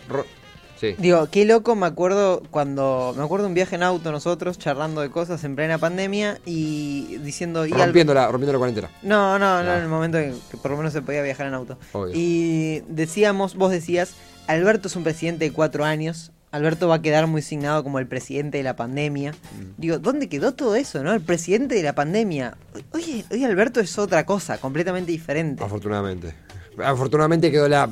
Sí. 0.81 0.95
Digo, 0.99 1.29
qué 1.31 1.45
loco 1.45 1.75
me 1.75 1.87
acuerdo 1.87 2.43
cuando. 2.51 3.13
Me 3.17 3.23
acuerdo 3.25 3.47
un 3.47 3.55
viaje 3.55 3.75
en 3.77 3.83
auto 3.83 4.13
nosotros, 4.13 4.59
charlando 4.59 5.01
de 5.01 5.11
cosas 5.11 5.43
en 5.45 5.57
plena 5.57 5.79
pandemia 5.79 6.39
y 6.47 7.17
diciendo. 7.19 7.67
Y 7.67 7.73
al- 7.73 7.81
Rompiendo 7.85 8.15
la, 8.15 8.29
rompiendo 8.29 8.53
la 8.53 8.59
cuarentena. 8.59 8.91
No, 9.03 9.39
no, 9.39 9.63
no, 9.63 9.71
Ah. 9.71 9.77
en 9.79 9.83
el 9.83 9.89
momento 9.89 10.19
en 10.19 10.35
que 10.51 10.57
por 10.57 10.71
lo 10.71 10.77
menos 10.77 10.93
se 10.93 11.03
podía 11.03 11.23
viajar 11.23 11.47
en 11.49 11.55
auto. 11.55 11.79
Obvio. 11.93 12.13
Y 12.15 12.83
decíamos, 12.89 13.55
vos 13.57 13.71
decías, 13.73 14.15
Alberto 14.47 14.89
es 14.89 14.97
un 14.97 15.03
presidente 15.05 15.45
de 15.45 15.53
cuatro 15.53 15.85
años. 15.85 16.31
Alberto 16.51 16.89
va 16.89 16.95
a 16.95 17.03
quedar 17.03 17.27
muy 17.27 17.43
signado 17.43 17.83
como 17.85 17.99
el 17.99 18.07
presidente 18.07 18.57
de 18.57 18.65
la 18.65 18.75
pandemia. 18.75 19.33
Mm. 19.33 19.65
Digo, 19.77 19.99
¿dónde 19.99 20.31
quedó 20.31 20.55
todo 20.55 20.77
eso, 20.77 21.03
no? 21.03 21.13
El 21.13 21.21
presidente 21.21 21.75
de 21.75 21.83
la 21.83 21.95
pandemia. 21.95 22.57
Oye, 22.93 23.25
hoy 23.31 23.45
Alberto 23.45 23.81
es 23.81 23.99
otra 23.99 24.25
cosa, 24.25 24.57
completamente 24.59 25.13
diferente. 25.13 25.63
Afortunadamente. 25.63 26.33
Afortunadamente 26.83 27.51
quedó 27.51 27.69
la. 27.69 27.91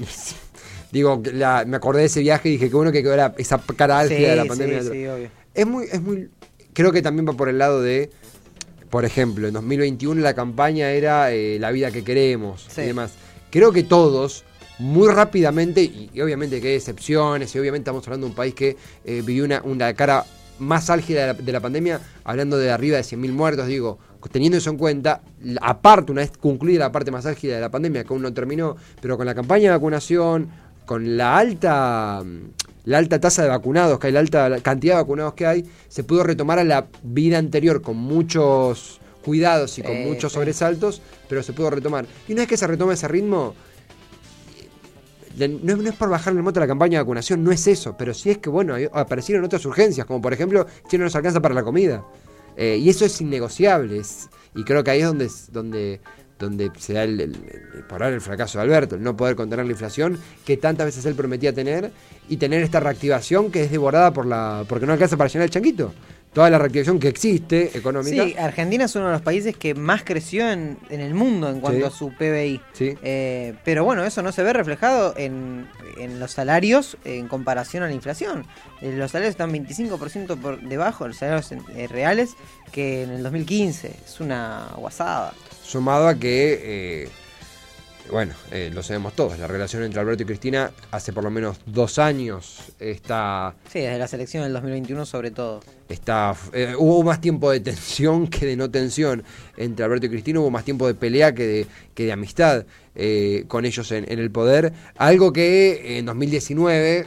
Digo, 0.96 1.22
la, 1.34 1.64
me 1.66 1.76
acordé 1.76 2.00
de 2.00 2.06
ese 2.06 2.20
viaje 2.20 2.48
y 2.48 2.52
dije 2.52 2.70
que 2.70 2.74
bueno 2.74 2.90
que 2.90 3.02
quedó 3.02 3.14
la- 3.16 3.34
esa 3.36 3.60
cara 3.76 4.06
Sí, 4.06 4.14
álgida 4.14 4.30
de 4.30 4.36
la 4.36 4.42
sí, 4.44 4.48
pandemia. 4.48 4.82
sí, 4.82 4.88
obvio. 5.06 5.28
Es 5.52 5.66
muy, 5.66 5.84
es 5.92 6.00
muy. 6.00 6.30
Creo 6.72 6.90
que 6.90 7.02
también 7.02 7.28
va 7.28 7.34
por 7.34 7.50
el 7.50 7.58
lado 7.58 7.82
de. 7.82 8.08
Por 8.88 9.04
ejemplo, 9.04 9.46
en 9.46 9.52
2021 9.52 10.22
la 10.22 10.32
campaña 10.32 10.90
era 10.92 11.32
eh, 11.32 11.58
la 11.60 11.70
vida 11.70 11.90
que 11.90 12.02
queremos 12.02 12.66
Sí. 12.74 12.80
y 12.80 12.86
demás. 12.86 13.12
Creo 13.50 13.72
que 13.72 13.82
todos, 13.82 14.44
muy 14.78 15.08
rápidamente, 15.12 15.82
y, 15.82 16.08
y 16.14 16.20
obviamente 16.22 16.62
que 16.62 16.68
hay 16.68 16.74
excepciones, 16.76 17.54
y 17.54 17.58
obviamente 17.58 17.82
estamos 17.90 18.06
hablando 18.06 18.26
de 18.28 18.30
un 18.30 18.36
país 18.36 18.54
que 18.54 18.78
eh, 19.04 19.22
vivió 19.22 19.44
una, 19.44 19.60
una 19.64 19.92
cara 19.92 20.24
más 20.58 20.88
álgida 20.88 21.20
de 21.20 21.26
la, 21.26 21.34
de 21.34 21.52
la 21.52 21.60
pandemia, 21.60 22.00
hablando 22.24 22.56
de 22.56 22.70
arriba 22.70 22.96
de 22.96 23.02
100.000 23.02 23.32
muertos, 23.32 23.66
digo, 23.66 23.98
teniendo 24.32 24.56
eso 24.56 24.70
en 24.70 24.78
cuenta, 24.78 25.20
aparte, 25.60 26.12
una 26.12 26.22
vez 26.22 26.32
concluida 26.40 26.78
la 26.80 26.92
parte 26.92 27.10
más 27.10 27.26
álgida 27.26 27.56
de 27.56 27.60
la 27.60 27.70
pandemia, 27.70 28.04
que 28.04 28.12
aún 28.14 28.22
no 28.22 28.32
terminó, 28.32 28.76
pero 29.02 29.16
con 29.18 29.26
la 29.26 29.34
campaña 29.34 29.64
de 29.64 29.76
vacunación, 29.76 30.48
con 30.86 31.16
la 31.16 31.36
alta 31.36 32.22
la 32.84 32.98
alta 32.98 33.20
tasa 33.20 33.42
de 33.42 33.48
vacunados 33.48 33.98
que 33.98 34.06
hay, 34.06 34.12
la 34.12 34.20
alta 34.20 34.60
cantidad 34.62 34.94
de 34.94 35.02
vacunados 35.02 35.34
que 35.34 35.44
hay, 35.44 35.64
se 35.88 36.04
pudo 36.04 36.22
retomar 36.22 36.60
a 36.60 36.64
la 36.64 36.86
vida 37.02 37.36
anterior 37.36 37.82
con 37.82 37.96
muchos 37.96 39.00
cuidados 39.24 39.76
y 39.78 39.82
con 39.82 40.04
muchos 40.04 40.32
sobresaltos, 40.32 41.02
pero 41.28 41.42
se 41.42 41.52
pudo 41.52 41.70
retomar. 41.70 42.06
Y 42.28 42.32
una 42.32 42.42
vez 42.42 42.48
que 42.48 42.56
se 42.56 42.64
retoma 42.68 42.94
ese 42.94 43.08
ritmo, 43.08 43.54
de- 45.36 45.48
no, 45.48 45.72
es- 45.72 45.78
no 45.78 45.88
es 45.90 45.96
por 45.96 46.08
bajarle 46.08 46.38
el 46.38 46.44
moto 46.44 46.60
a 46.60 46.62
la 46.62 46.66
campaña 46.68 46.98
de 46.98 47.02
vacunación, 47.02 47.42
no 47.42 47.50
es 47.52 47.66
eso, 47.66 47.96
pero 47.98 48.14
sí 48.14 48.30
es 48.30 48.38
que, 48.38 48.48
bueno, 48.48 48.76
aparecieron 48.92 49.44
otras 49.44 49.64
urgencias, 49.66 50.06
como 50.06 50.22
por 50.22 50.32
ejemplo, 50.32 50.66
si 50.88 50.96
no 50.96 51.04
nos 51.04 51.16
alcanza 51.16 51.40
para 51.42 51.54
la 51.54 51.62
comida. 51.64 52.04
Eh, 52.56 52.78
y 52.80 52.88
eso 52.88 53.04
es 53.04 53.20
innegociable, 53.20 53.98
es- 53.98 54.28
y 54.54 54.64
creo 54.64 54.82
que 54.82 54.92
ahí 54.92 55.00
es 55.00 55.06
donde, 55.06 55.28
donde, 55.52 56.00
donde 56.38 56.70
se 56.78 56.92
da 56.94 57.04
el, 57.04 57.20
el- 57.20 57.34
el- 57.74 57.84
por 57.84 58.02
ahora 58.02 58.14
el 58.14 58.20
fracaso 58.20 58.58
de 58.58 58.64
Alberto, 58.64 58.96
el 58.96 59.02
no 59.02 59.16
poder 59.16 59.36
contener 59.36 59.64
la 59.64 59.72
inflación 59.72 60.18
que 60.44 60.56
tantas 60.56 60.86
veces 60.86 61.04
él 61.06 61.14
prometía 61.14 61.52
tener, 61.52 61.90
y 62.28 62.36
tener 62.36 62.62
esta 62.62 62.80
reactivación 62.80 63.50
que 63.50 63.62
es 63.64 63.70
devorada 63.70 64.12
por 64.12 64.26
la 64.26 64.64
porque 64.68 64.84
no 64.86 64.92
alcanza 64.92 65.16
para 65.16 65.28
llenar 65.28 65.44
el 65.46 65.50
changuito. 65.50 65.94
Toda 66.32 66.50
la 66.50 66.58
reactivación 66.58 66.98
que 67.00 67.08
existe 67.08 67.70
económica. 67.78 68.22
Sí, 68.24 68.34
Argentina 68.38 68.84
es 68.84 68.94
uno 68.94 69.06
de 69.06 69.12
los 69.12 69.22
países 69.22 69.56
que 69.56 69.74
más 69.74 70.02
creció 70.04 70.50
en, 70.50 70.76
en 70.90 71.00
el 71.00 71.14
mundo 71.14 71.48
en 71.48 71.60
cuanto 71.60 71.78
Sí. 71.80 71.84
a 71.86 71.90
su 71.90 72.10
PBI. 72.12 72.60
Sí. 72.74 72.94
Eh, 73.02 73.54
pero 73.64 73.84
bueno, 73.84 74.04
eso 74.04 74.20
no 74.20 74.32
se 74.32 74.42
ve 74.42 74.52
reflejado 74.52 75.14
en, 75.16 75.66
en 75.96 76.20
los 76.20 76.32
salarios 76.32 76.98
en 77.06 77.28
comparación 77.28 77.84
a 77.84 77.86
la 77.86 77.94
inflación. 77.94 78.44
Eh, 78.82 78.92
los 78.94 79.12
salarios 79.12 79.30
están 79.30 79.50
25% 79.50 80.36
por 80.38 80.60
debajo 80.60 81.04
de 81.04 81.08
los 81.08 81.16
salarios 81.16 81.52
eh, 81.74 81.86
reales 81.88 82.34
que 82.70 83.04
en 83.04 83.10
el 83.12 83.22
2015. 83.22 83.94
Es 84.04 84.20
una 84.20 84.68
guasada. 84.76 85.32
Sumado 85.66 86.06
a 86.08 86.14
que, 86.14 86.60
eh, 87.04 87.08
bueno, 88.10 88.34
eh, 88.52 88.70
lo 88.72 88.82
sabemos 88.84 89.14
todos, 89.14 89.36
la 89.38 89.48
relación 89.48 89.82
entre 89.82 90.00
Alberto 90.00 90.22
y 90.22 90.26
Cristina 90.26 90.70
hace 90.92 91.12
por 91.12 91.24
lo 91.24 91.30
menos 91.30 91.58
dos 91.66 91.98
años 91.98 92.58
está... 92.78 93.54
Sí, 93.72 93.80
desde 93.80 93.98
la 93.98 94.06
selección 94.06 94.44
del 94.44 94.52
2021 94.52 95.04
sobre 95.06 95.32
todo. 95.32 95.60
está 95.88 96.36
eh, 96.52 96.74
hubo 96.78 97.02
más 97.02 97.20
tiempo 97.20 97.50
de 97.50 97.58
tensión 97.60 98.28
que 98.28 98.46
de 98.46 98.56
no 98.56 98.70
tensión 98.70 99.24
entre 99.56 99.84
Alberto 99.84 100.06
y 100.06 100.10
Cristina, 100.10 100.38
hubo 100.38 100.50
más 100.50 100.64
tiempo 100.64 100.86
de 100.86 100.94
pelea 100.94 101.34
que 101.34 101.46
de, 101.46 101.66
que 101.94 102.04
de 102.04 102.12
amistad 102.12 102.64
eh, 102.94 103.44
con 103.48 103.64
ellos 103.64 103.90
en, 103.90 104.10
en 104.10 104.20
el 104.20 104.30
poder. 104.30 104.72
Algo 104.96 105.32
que 105.32 105.98
en 105.98 106.06
2019... 106.06 107.06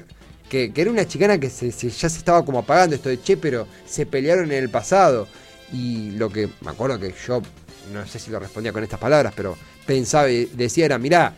Que, 0.50 0.74
que 0.74 0.82
era 0.82 0.89
una 0.89 1.08
chicana 1.08 1.39
que 1.39 1.48
se, 1.48 1.72
se- 1.72 1.91
ya 1.91 2.10
se 2.10 2.17
estaba 2.17 2.43
como 2.43 2.58
apagando 2.58 2.95
esto 2.95 3.08
de 3.08 3.22
che, 3.22 3.38
pero 3.38 3.67
se 3.86 4.08
pelearon 4.08 4.52
en 4.52 4.58
el 4.63 4.69
pasado. 4.69 5.28
Y 5.72 6.10
lo 6.17 6.32
que 6.32 6.50
me 6.62 6.72
acuerdo 6.72 7.00
que 7.00 7.13
yo, 7.28 7.43
no 7.93 8.06
sé 8.08 8.19
si 8.19 8.32
lo 8.32 8.39
respondía 8.39 8.71
con 8.71 8.84
estas 8.84 8.99
palabras, 8.99 9.34
pero 9.36 9.58
pensaba 9.86 10.30
y 10.30 10.45
decía 10.45 10.86
era, 10.86 10.97
mirá, 10.97 11.34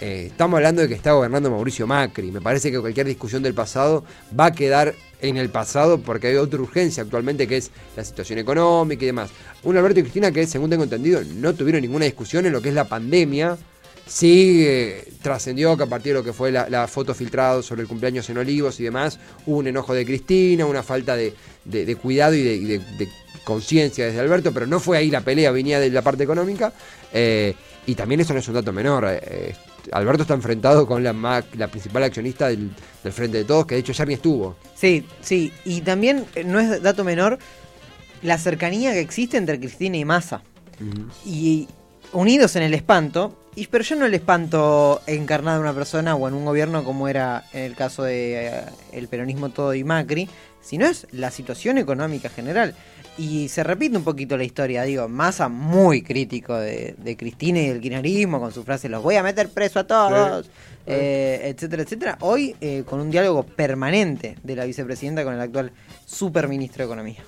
eh, 0.00 0.28
estamos 0.28 0.56
hablando 0.56 0.80
de 0.80 0.88
que 0.88 0.94
está 0.94 1.12
gobernando 1.12 1.50
Mauricio 1.50 1.86
Macri. 1.86 2.30
Me 2.32 2.40
parece 2.40 2.70
que 2.72 2.80
cualquier 2.80 3.06
discusión 3.06 3.42
del 3.42 3.52
pasado 3.54 4.04
va 4.38 4.46
a 4.46 4.52
quedar 4.52 4.94
en 5.20 5.36
el 5.36 5.50
pasado 5.50 6.00
porque 6.00 6.28
hay 6.28 6.36
otra 6.36 6.60
urgencia 6.60 7.02
actualmente 7.02 7.46
que 7.46 7.58
es 7.58 7.70
la 7.96 8.04
situación 8.04 8.38
económica 8.38 9.02
y 9.02 9.06
demás. 9.06 9.30
Un 9.62 9.76
Alberto 9.76 10.00
y 10.00 10.02
Cristina 10.04 10.32
que, 10.32 10.46
según 10.46 10.70
tengo 10.70 10.84
entendido, 10.84 11.20
no 11.36 11.52
tuvieron 11.54 11.82
ninguna 11.82 12.06
discusión 12.06 12.46
en 12.46 12.52
lo 12.52 12.62
que 12.62 12.70
es 12.70 12.74
la 12.74 12.88
pandemia. 12.88 13.58
Sí, 14.06 14.64
eh, 14.66 15.12
trascendió 15.22 15.76
que 15.76 15.82
a 15.84 15.86
partir 15.86 16.14
de 16.14 16.20
lo 16.20 16.24
que 16.24 16.32
fue 16.32 16.50
la, 16.50 16.88
foto 16.88 17.14
filtrada 17.14 17.62
sobre 17.62 17.82
el 17.82 17.88
cumpleaños 17.88 18.28
en 18.30 18.38
Olivos 18.38 18.80
y 18.80 18.84
demás, 18.84 19.20
hubo 19.46 19.58
un 19.58 19.66
enojo 19.66 19.94
de 19.94 20.04
Cristina, 20.06 20.64
una 20.66 20.82
falta 20.82 21.14
de, 21.14 21.34
de- 21.64 21.94
cuidado 21.96 22.34
y 22.34 22.42
de 22.42 23.08
conciencia 23.44 24.06
desde 24.06 24.20
Alberto, 24.20 24.52
pero 24.52 24.66
no 24.66 24.80
fue 24.80 24.98
ahí 24.98 25.10
la 25.10 25.20
pelea, 25.20 25.50
venía 25.50 25.80
de 25.80 25.90
la 25.90 26.02
parte 26.02 26.24
económica. 26.24 26.72
eh, 27.12 27.54
y 27.86 27.94
también 27.94 28.20
eso 28.20 28.34
no 28.34 28.40
es 28.40 28.46
un 28.46 28.54
dato 28.54 28.72
menor. 28.72 29.06
eh, 29.08 29.54
Alberto 29.92 30.22
está 30.22 30.34
enfrentado 30.34 30.86
con 30.86 31.02
la, 31.02 31.44
la 31.54 31.68
principal 31.68 32.02
accionista 32.04 32.48
del, 32.48 32.70
del 33.02 33.12
Frente 33.12 33.38
de 33.38 33.44
Todos, 33.44 33.66
que 33.66 33.74
de 33.74 33.80
hecho 33.80 33.92
ya 33.92 34.04
ni 34.04 34.14
estuvo. 34.14 34.56
Sí, 34.76 35.06
sí. 35.22 35.52
Y 35.64 35.80
también, 35.80 36.26
eh, 36.34 36.44
no 36.44 36.60
es 36.60 36.82
dato 36.82 37.02
menor, 37.04 37.38
la 38.22 38.36
cercanía 38.36 38.92
que 38.92 39.00
existe 39.00 39.38
entre 39.38 39.58
Cristina 39.58 39.96
y 39.96 40.04
Massa. 40.04 40.42
y 41.24 41.68
unidos 42.12 42.56
en 42.56 42.62
el 42.62 42.74
espanto, 42.74 43.36
y, 43.54 43.66
pero 43.66 43.84
ya 43.84 43.96
no 43.96 44.06
el 44.06 44.14
espanto 44.14 45.00
encarnado 45.06 45.56
en 45.56 45.62
una 45.62 45.74
persona 45.74 46.14
o 46.14 46.28
en 46.28 46.34
un 46.34 46.44
gobierno 46.44 46.84
como 46.84 47.08
era 47.08 47.44
en 47.52 47.62
el 47.62 47.74
caso 47.74 48.02
de 48.02 48.48
eh, 48.48 48.62
el 48.92 49.08
peronismo 49.08 49.50
todo 49.50 49.74
y 49.74 49.84
Macri, 49.84 50.28
sino 50.60 50.86
es 50.86 51.06
la 51.12 51.30
situación 51.30 51.78
económica 51.78 52.28
general. 52.28 52.74
Y 53.18 53.48
se 53.48 53.64
repite 53.64 53.96
un 53.96 54.04
poquito 54.04 54.36
la 54.36 54.44
historia, 54.44 54.82
digo, 54.82 55.08
Massa 55.08 55.48
muy 55.48 56.02
crítico 56.02 56.56
de, 56.56 56.94
de 56.96 57.16
Cristina 57.16 57.60
y 57.60 57.68
del 57.68 57.80
kirchnerismo 57.80 58.40
con 58.40 58.52
su 58.52 58.62
frase, 58.62 58.88
los 58.88 59.02
voy 59.02 59.16
a 59.16 59.22
meter 59.22 59.50
preso 59.50 59.80
a 59.80 59.86
todos, 59.86 60.48
eh, 60.86 61.40
etcétera, 61.44 61.82
etcétera. 61.82 62.18
Hoy 62.20 62.56
eh, 62.60 62.84
con 62.86 63.00
un 63.00 63.10
diálogo 63.10 63.42
permanente 63.42 64.36
de 64.42 64.56
la 64.56 64.64
vicepresidenta 64.64 65.24
con 65.24 65.34
el 65.34 65.40
actual 65.40 65.72
superministro 66.06 66.78
de 66.78 66.84
Economía. 66.86 67.22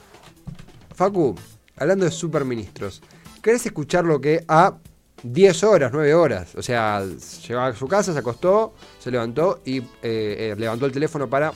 Facu, 0.95 1.35
hablando 1.77 2.05
de 2.05 2.11
superministros, 2.11 3.03
¿querés 3.43 3.67
escuchar 3.67 4.05
lo 4.05 4.21
que 4.21 4.45
a 4.49 4.77
10 5.23 5.65
horas, 5.65 5.91
9 5.93 6.15
horas? 6.15 6.55
O 6.55 6.63
sea, 6.63 7.05
llegó 7.47 7.61
a 7.61 7.75
su 7.75 7.87
casa, 7.89 8.13
se 8.13 8.19
acostó, 8.19 8.75
se 8.99 9.11
levantó 9.11 9.61
y 9.65 9.79
eh, 9.79 9.85
eh, 10.03 10.55
levantó 10.57 10.87
el 10.87 10.93
teléfono 10.93 11.29
para 11.29 11.53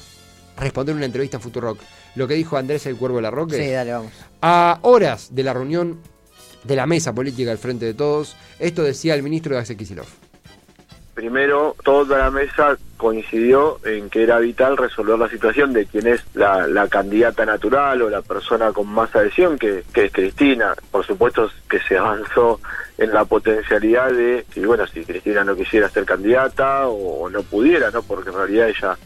responder 0.56 0.94
una 0.94 1.06
entrevista 1.06 1.36
en 1.36 1.42
Futurock. 1.42 1.78
Lo 2.14 2.26
que 2.26 2.34
dijo 2.34 2.56
Andrés 2.56 2.86
el 2.86 2.96
Cuervo 2.96 3.20
Larroque. 3.20 3.56
Sí, 3.56 3.70
dale, 3.70 3.92
vamos. 3.92 4.12
A 4.42 4.78
horas 4.82 5.34
de 5.34 5.42
la 5.42 5.52
reunión 5.52 5.98
de 6.64 6.76
la 6.76 6.86
mesa 6.86 7.14
política 7.14 7.50
del 7.50 7.58
Frente 7.58 7.84
de 7.84 7.94
Todos, 7.94 8.36
esto 8.58 8.82
decía 8.82 9.14
el 9.14 9.22
ministro 9.22 9.54
de 9.54 9.60
Axel 9.60 9.76
Kicillof. 9.76 10.08
Primero, 11.16 11.74
toda 11.82 12.18
la 12.18 12.30
mesa 12.30 12.76
coincidió 12.98 13.78
en 13.86 14.10
que 14.10 14.22
era 14.22 14.38
vital 14.38 14.76
resolver 14.76 15.18
la 15.18 15.30
situación 15.30 15.72
de 15.72 15.86
quién 15.86 16.06
es 16.06 16.22
la, 16.34 16.86
candidata 16.90 17.46
natural 17.46 18.02
o 18.02 18.10
la 18.10 18.20
persona 18.20 18.70
con 18.72 18.86
más 18.88 19.16
adhesión, 19.16 19.58
que, 19.58 19.82
es 19.94 20.12
Cristina. 20.12 20.74
Por 20.90 21.06
supuesto 21.06 21.50
que 21.70 21.80
se 21.80 21.96
avanzó 21.96 22.60
en 22.98 23.14
la 23.14 23.24
potencialidad 23.24 24.10
de, 24.10 24.44
si 24.52 24.62
bueno, 24.66 24.86
si 24.86 25.06
Cristina 25.06 25.42
no 25.42 25.56
quisiera 25.56 25.88
ser 25.88 26.04
candidata 26.04 26.86
o, 26.86 27.30
no 27.30 27.42
pudiera, 27.44 27.90
¿no? 27.90 28.02
Porque 28.02 28.28
en 28.28 28.36
realidad 28.36 28.68
ella 28.68 28.98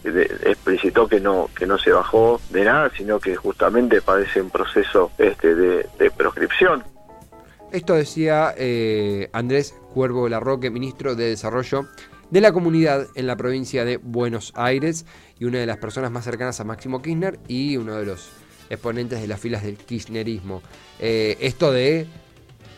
explicitó 0.45 1.07
que 1.07 1.21
no 1.21 1.49
que 1.57 1.65
no 1.65 1.79
se 1.79 1.93
bajó 1.93 2.41
de 2.51 2.65
nada, 2.65 2.91
sino 2.97 3.21
que 3.21 3.37
justamente 3.37 4.03
padece 4.03 4.43
un 4.43 4.51
proceso 4.51 5.13
este 5.17 5.55
de, 5.55 5.87
de 5.97 6.11
proscripción. 6.11 6.83
Esto 7.71 7.95
decía 7.95 8.53
eh, 8.57 9.31
Andrés 9.33 9.80
Cuervo 9.93 10.29
Larroque, 10.29 10.71
ministro 10.71 11.15
de 11.15 11.31
Desarrollo 11.31 11.87
de 12.31 12.41
la 12.41 12.53
Comunidad 12.53 13.09
en 13.15 13.27
la 13.27 13.37
provincia 13.37 13.85
de 13.85 13.97
Buenos 13.97 14.53
Aires 14.55 15.05
y 15.39 15.45
una 15.45 15.59
de 15.59 15.67
las 15.67 15.79
personas 15.79 16.11
más 16.11 16.25
cercanas 16.25 16.61
a 16.61 16.65
Máximo 16.65 17.03
Kirchner 17.03 17.39
y 17.49 17.77
uno 17.77 17.97
de 17.97 18.07
los 18.07 18.31
exponentes 18.71 19.21
de 19.21 19.27
las 19.27 19.41
filas 19.41 19.65
del 19.65 19.77
kirchnerismo. 19.77 20.63
Eh, 21.01 21.37
esto 21.41 21.73
de 21.73 22.07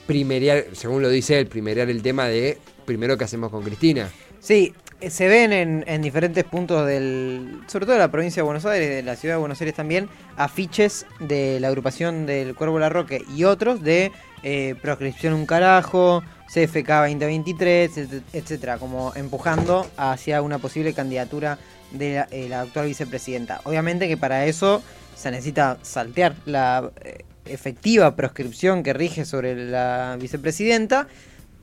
primerear, 0.07 0.65
según 0.73 1.03
lo 1.03 1.11
dice 1.11 1.39
él, 1.39 1.47
primerear 1.47 1.91
el 1.91 2.03
tema 2.03 2.27
de 2.27 2.59
primero 2.87 3.17
qué 3.19 3.25
hacemos 3.25 3.51
con 3.51 3.63
Cristina. 3.63 4.11
Sí, 4.41 4.75
eh, 5.01 5.11
se 5.11 5.29
ven 5.29 5.53
en, 5.53 5.85
en 5.87 6.01
diferentes 6.01 6.45
puntos 6.45 6.87
del, 6.87 7.61
sobre 7.67 7.85
todo 7.85 7.95
de 7.95 8.01
la 8.01 8.11
provincia 8.11 8.41
de 8.43 8.45
Buenos 8.45 8.65
Aires, 8.65 8.89
de 8.89 9.03
la 9.03 9.17
ciudad 9.17 9.35
de 9.35 9.41
Buenos 9.41 9.61
Aires 9.61 9.75
también, 9.75 10.09
afiches 10.37 11.07
de 11.21 11.61
la 11.61 11.69
agrupación 11.69 12.25
del 12.25 12.55
Cuervo 12.55 12.79
Larroque 12.79 13.23
y 13.37 13.45
otros 13.45 13.83
de 13.83 14.13
eh, 14.43 14.75
proscripción 14.81 15.35
un 15.35 15.47
carajo, 15.47 16.23
CFK 16.53 16.89
2023, 17.09 17.97
et- 17.99 18.23
etcétera, 18.33 18.79
como 18.79 19.13
empujando 19.15 19.87
hacia 19.97 20.43
una 20.43 20.59
posible 20.59 20.93
candidatura 20.95 21.59
de 21.93 22.15
la, 22.17 22.29
eh, 22.31 22.49
la 22.49 22.61
actual 22.63 22.87
vicepresidenta. 22.87 23.61
Obviamente 23.65 24.09
que 24.09 24.17
para 24.17 24.47
eso 24.47 24.83
se 25.17 25.31
necesita 25.31 25.79
saltear 25.83 26.35
la 26.47 26.91
eh, 27.05 27.25
efectiva 27.47 28.17
proscripción 28.17 28.83
que 28.83 28.93
rige 28.93 29.25
sobre 29.25 29.55
la 29.55 30.17
vicepresidenta, 30.21 31.07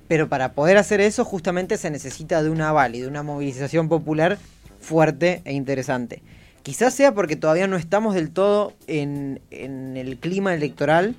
pero 0.08 0.28
para 0.28 0.54
poder 0.54 0.78
hacer 0.78 1.02
eso 1.02 1.24
justamente 1.26 1.78
se 1.78 1.90
necesita 1.92 2.42
de 2.42 2.50
un 2.50 2.62
aval 2.62 2.96
y 2.96 3.02
de 3.02 3.08
una 3.08 3.22
movilización 3.24 3.90
popular 3.90 4.38
fuerte 4.82 5.42
e 5.46 5.54
interesante. 5.54 6.24
Quizás 6.64 6.94
sea 6.94 7.14
porque 7.14 7.36
todavía 7.36 7.68
no 7.68 7.78
estamos 7.78 8.16
del 8.16 8.32
todo 8.32 8.74
en, 8.88 9.40
en 9.52 9.98
el 9.98 10.18
clima 10.18 10.54
electoral 10.54 11.16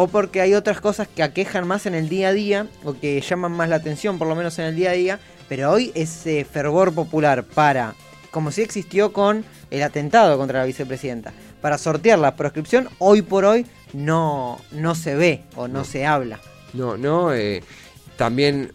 o 0.00 0.06
porque 0.06 0.40
hay 0.40 0.54
otras 0.54 0.80
cosas 0.80 1.08
que 1.08 1.24
aquejan 1.24 1.66
más 1.66 1.84
en 1.86 1.94
el 1.96 2.08
día 2.08 2.28
a 2.28 2.32
día 2.32 2.66
o 2.84 2.94
que 2.94 3.20
llaman 3.20 3.50
más 3.50 3.68
la 3.68 3.74
atención 3.76 4.16
por 4.16 4.28
lo 4.28 4.36
menos 4.36 4.56
en 4.60 4.66
el 4.66 4.76
día 4.76 4.90
a 4.90 4.92
día, 4.92 5.18
pero 5.48 5.72
hoy 5.72 5.90
ese 5.96 6.44
fervor 6.44 6.94
popular 6.94 7.42
para, 7.42 7.96
como 8.30 8.52
si 8.52 8.62
existió 8.62 9.12
con 9.12 9.44
el 9.72 9.82
atentado 9.82 10.38
contra 10.38 10.60
la 10.60 10.66
vicepresidenta, 10.66 11.32
para 11.60 11.78
sortear 11.78 12.20
la 12.20 12.36
proscripción, 12.36 12.88
hoy 12.98 13.22
por 13.22 13.44
hoy 13.44 13.66
no, 13.92 14.60
no 14.70 14.94
se 14.94 15.16
ve 15.16 15.42
o 15.56 15.66
no, 15.66 15.80
No. 15.80 15.84
se 15.84 16.06
habla. 16.06 16.38
No, 16.74 16.96
no. 16.96 17.34
eh, 17.34 17.64
también 18.16 18.70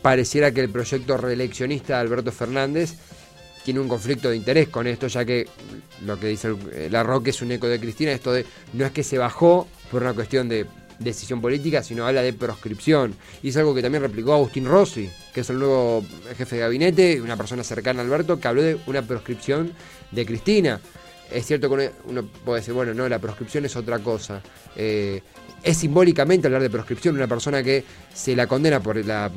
pareciera 0.00 0.52
que 0.52 0.60
el 0.60 0.70
proyecto 0.70 1.16
reeleccionista 1.16 1.94
de 1.94 2.00
Alberto 2.02 2.30
Fernández 2.30 2.94
tiene 3.64 3.80
un 3.80 3.88
conflicto 3.88 4.30
de 4.30 4.36
interés 4.36 4.68
con 4.68 4.86
esto, 4.86 5.08
ya 5.08 5.24
que 5.24 5.48
lo 6.06 6.20
que 6.20 6.28
dice 6.28 6.48
el- 6.48 6.92
la 6.92 7.02
Roque 7.02 7.30
es 7.30 7.42
un 7.42 7.50
eco 7.50 7.66
de 7.68 7.80
Cristina, 7.80 8.12
esto 8.12 8.32
de 8.32 8.44
no 8.74 8.84
es 8.86 8.92
que 8.92 9.02
se 9.02 9.18
bajó 9.18 9.66
por 9.92 10.02
una 10.02 10.14
cuestión 10.14 10.48
de 10.48 10.66
decisión 10.98 11.40
política, 11.40 11.82
sino 11.82 12.06
habla 12.06 12.22
de 12.22 12.32
proscripción. 12.32 13.14
Y 13.42 13.50
es 13.50 13.56
algo 13.56 13.74
que 13.74 13.82
también 13.82 14.02
replicó 14.02 14.32
Agustín 14.34 14.64
Rossi, 14.66 15.10
que 15.34 15.40
es 15.42 15.50
el 15.50 15.58
nuevo 15.58 16.04
jefe 16.36 16.56
de 16.56 16.62
gabinete, 16.62 17.20
una 17.20 17.36
persona 17.36 17.62
cercana 17.62 18.00
a 18.00 18.04
Alberto, 18.04 18.40
que 18.40 18.48
habló 18.48 18.62
de 18.62 18.78
una 18.86 19.02
proscripción 19.02 19.72
de 20.10 20.26
Cristina. 20.26 20.80
es 21.30 21.46
cierto 21.46 21.68
que 21.68 21.90
uno, 22.04 22.26
puede 22.44 22.60
decir, 22.60 22.74
bueno, 22.74 22.94
no, 22.94 23.08
la 23.08 23.18
proscripción 23.18 23.64
es 23.64 23.76
otra 23.76 23.98
cosa. 23.98 24.42
Eh, 24.76 25.22
es 25.62 25.76
simbólicamente 25.76 26.46
hablar 26.46 26.62
de 26.62 26.70
proscripción, 26.70 27.14
una 27.14 27.28
persona 27.28 27.62
que 27.62 27.84
se 28.12 28.34
la 28.34 28.46
condena 28.46 28.80
por 28.80 28.96
la 29.04 29.30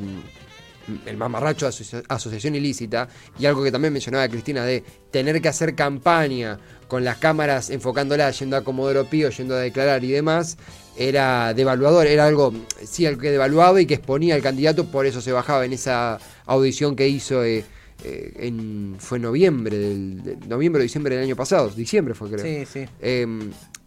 el 1.04 1.16
mamarracho 1.16 1.66
de 1.66 1.70
asocia- 1.70 2.02
asociación 2.08 2.54
ilícita 2.54 3.08
y 3.38 3.46
algo 3.46 3.64
que 3.64 3.72
también 3.72 3.92
mencionaba 3.92 4.28
Cristina 4.28 4.64
de 4.64 4.84
tener 5.10 5.42
que 5.42 5.48
hacer 5.48 5.74
campaña 5.74 6.60
con 6.88 7.04
las 7.04 7.18
cámaras 7.18 7.70
enfocándola, 7.70 8.30
yendo 8.30 8.56
a 8.56 8.62
Comodoro 8.64 9.04
Pío, 9.04 9.30
yendo 9.30 9.54
a 9.54 9.58
declarar 9.60 10.04
y 10.04 10.10
demás, 10.12 10.56
era 10.96 11.52
devaluador, 11.54 12.06
era 12.06 12.26
algo, 12.26 12.52
sí, 12.84 13.06
algo 13.06 13.20
que 13.20 13.30
devaluaba 13.30 13.80
y 13.80 13.86
que 13.86 13.94
exponía 13.94 14.34
al 14.34 14.42
candidato, 14.42 14.86
por 14.86 15.04
eso 15.06 15.20
se 15.20 15.32
bajaba 15.32 15.64
en 15.64 15.72
esa 15.72 16.18
audición 16.46 16.96
que 16.96 17.08
hizo 17.08 17.44
eh, 17.44 17.64
eh, 18.04 18.32
en, 18.38 18.96
fue 18.98 19.18
noviembre, 19.18 19.76
del, 19.78 20.22
de- 20.22 20.36
noviembre 20.46 20.80
o 20.80 20.82
diciembre 20.84 21.14
del 21.16 21.24
año 21.24 21.36
pasado, 21.36 21.68
diciembre 21.70 22.14
fue 22.14 22.30
creo. 22.30 22.44
Sí, 22.44 22.64
sí. 22.70 22.86
Eh, 23.00 23.22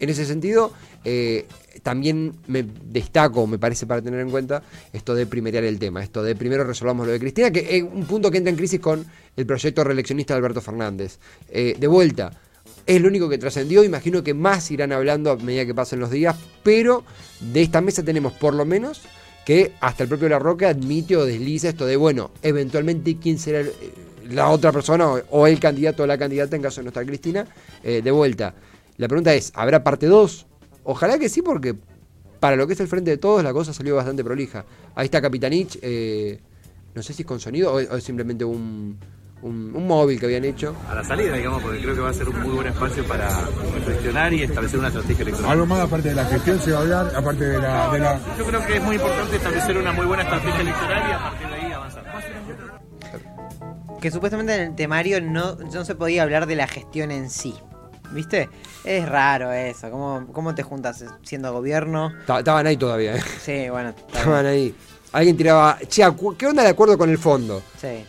en 0.01 0.09
ese 0.09 0.25
sentido, 0.25 0.71
eh, 1.03 1.45
también 1.83 2.33
me 2.47 2.63
destaco, 2.85 3.47
me 3.47 3.57
parece 3.59 3.85
para 3.85 4.01
tener 4.01 4.19
en 4.21 4.29
cuenta, 4.29 4.63
esto 4.93 5.13
de 5.13 5.25
primerear 5.25 5.63
el 5.65 5.77
tema, 5.77 6.01
esto 6.03 6.23
de 6.23 6.35
primero 6.35 6.63
resolvamos 6.63 7.05
lo 7.05 7.11
de 7.13 7.19
Cristina, 7.19 7.51
que 7.51 7.77
es 7.77 7.83
un 7.83 8.05
punto 8.05 8.31
que 8.31 8.37
entra 8.37 8.49
en 8.51 8.55
crisis 8.57 8.79
con 8.79 9.05
el 9.35 9.45
proyecto 9.45 9.83
reeleccionista 9.83 10.33
de 10.33 10.37
Alberto 10.37 10.61
Fernández. 10.61 11.17
Eh, 11.49 11.75
de 11.77 11.87
vuelta, 11.87 12.31
es 12.95 12.99
lo 13.01 13.07
único 13.07 13.29
que 13.29 13.37
trascendió, 13.37 13.83
imagino 13.83 14.23
que 14.23 14.33
más 14.33 14.71
irán 14.71 14.91
hablando 14.91 15.29
a 15.29 15.35
medida 15.37 15.63
que 15.63 15.75
pasen 15.75 15.99
los 15.99 16.09
días, 16.09 16.35
pero 16.63 17.03
de 17.39 17.61
esta 17.61 17.81
mesa 17.81 18.01
tenemos 18.03 18.33
por 18.33 18.55
lo 18.55 18.65
menos 18.65 19.01
que 19.45 19.73
hasta 19.79 20.03
el 20.03 20.09
propio 20.09 20.27
La 20.27 20.39
Roca 20.39 20.69
admite 20.69 21.15
o 21.15 21.23
desliza 21.23 21.69
esto 21.69 21.85
de, 21.85 21.95
bueno, 21.97 22.31
eventualmente 22.41 23.17
quién 23.21 23.37
será 23.37 23.59
el- 23.59 23.71
la 24.31 24.49
otra 24.49 24.71
persona 24.71 25.07
o, 25.07 25.21
o 25.29 25.45
el 25.47 25.59
candidato 25.59 26.01
o 26.03 26.07
la 26.07 26.17
candidata 26.17 26.55
en 26.55 26.63
caso 26.63 26.81
de 26.81 26.85
no 26.85 26.87
estar 26.89 27.05
Cristina, 27.05 27.45
eh, 27.83 28.01
de 28.03 28.11
vuelta. 28.11 28.55
La 28.97 29.07
pregunta 29.07 29.33
es, 29.35 29.51
¿habrá 29.55 29.83
parte 29.83 30.07
2? 30.07 30.47
Ojalá 30.83 31.19
que 31.19 31.29
sí, 31.29 31.43
porque 31.43 31.75
para 32.39 32.55
lo 32.55 32.65
que 32.65 32.73
es 32.73 32.79
el 32.79 32.87
frente 32.87 33.11
de 33.11 33.17
todos 33.17 33.43
la 33.43 33.53
cosa 33.53 33.71
salió 33.71 33.95
bastante 33.95 34.23
prolija. 34.23 34.65
Ahí 34.95 35.05
está 35.05 35.21
Capitanich, 35.21 35.77
eh, 35.83 36.39
no 36.95 37.03
sé 37.03 37.13
si 37.13 37.21
es 37.21 37.27
con 37.27 37.39
sonido 37.39 37.71
o, 37.71 37.75
o 37.75 37.97
es 37.97 38.03
simplemente 38.03 38.43
un, 38.45 38.97
un, 39.41 39.73
un 39.75 39.87
móvil 39.87 40.19
que 40.19 40.25
habían 40.25 40.43
hecho. 40.45 40.75
a 40.89 40.95
la 40.95 41.03
salida, 41.03 41.33
digamos, 41.35 41.61
porque 41.61 41.79
creo 41.81 41.95
que 41.95 42.01
va 42.01 42.09
a 42.09 42.13
ser 42.13 42.27
un 42.29 42.39
muy 42.41 42.55
buen 42.55 42.67
espacio 42.67 43.03
para 43.05 43.29
reflexionar 43.73 44.33
y 44.33 44.43
establecer 44.43 44.79
una 44.79 44.89
estrategia 44.89 45.21
electoral. 45.23 45.51
Algo 45.51 45.65
más 45.65 45.79
aparte 45.79 46.09
de 46.09 46.15
la 46.15 46.25
gestión 46.25 46.59
se 46.59 46.71
va 46.71 46.79
a 46.79 46.81
hablar, 46.81 47.11
aparte 47.15 47.45
de 47.45 47.57
la... 47.59 47.91
De 47.91 47.99
la... 47.99 48.19
Yo 48.37 48.45
creo 48.45 48.65
que 48.65 48.77
es 48.77 48.83
muy 48.83 48.95
importante 48.97 49.35
establecer 49.37 49.77
una 49.77 49.91
muy 49.93 50.05
buena 50.05 50.23
estrategia 50.23 50.61
electoral 50.61 51.03
y 51.09 51.11
a 51.13 51.19
partir 51.19 51.47
de 51.47 51.53
ahí 51.55 51.71
avanzar. 51.71 52.03
Que 54.01 54.11
supuestamente 54.11 54.55
en 54.55 54.61
el 54.61 54.75
temario 54.75 55.21
no, 55.21 55.55
no 55.55 55.85
se 55.85 55.95
podía 55.95 56.23
hablar 56.23 56.45
de 56.45 56.55
la 56.55 56.67
gestión 56.67 57.11
en 57.11 57.29
sí. 57.29 57.53
¿Viste? 58.11 58.49
Es 58.83 59.07
raro 59.07 59.51
eso. 59.51 59.91
¿Cómo, 59.91 60.25
cómo 60.33 60.55
te 60.55 60.63
juntas 60.63 61.03
siendo 61.23 61.51
gobierno? 61.53 62.11
Ta- 62.25 62.39
Estaban 62.39 62.65
ahí 62.65 62.75
todavía, 62.77 63.15
¿eh? 63.17 63.21
Sí, 63.41 63.69
bueno. 63.69 63.89
está 63.89 64.19
Estaban 64.19 64.45
ahí. 64.47 64.73
Alguien 65.11 65.35
tiraba, 65.35 65.79
che, 65.87 66.03
¿qué 66.37 66.45
onda 66.45 66.61
de 66.61 66.69
acuerdo 66.69 66.95
con 66.97 67.09
el 67.09 67.17
fondo? 67.17 67.63
Sí. 67.81 68.05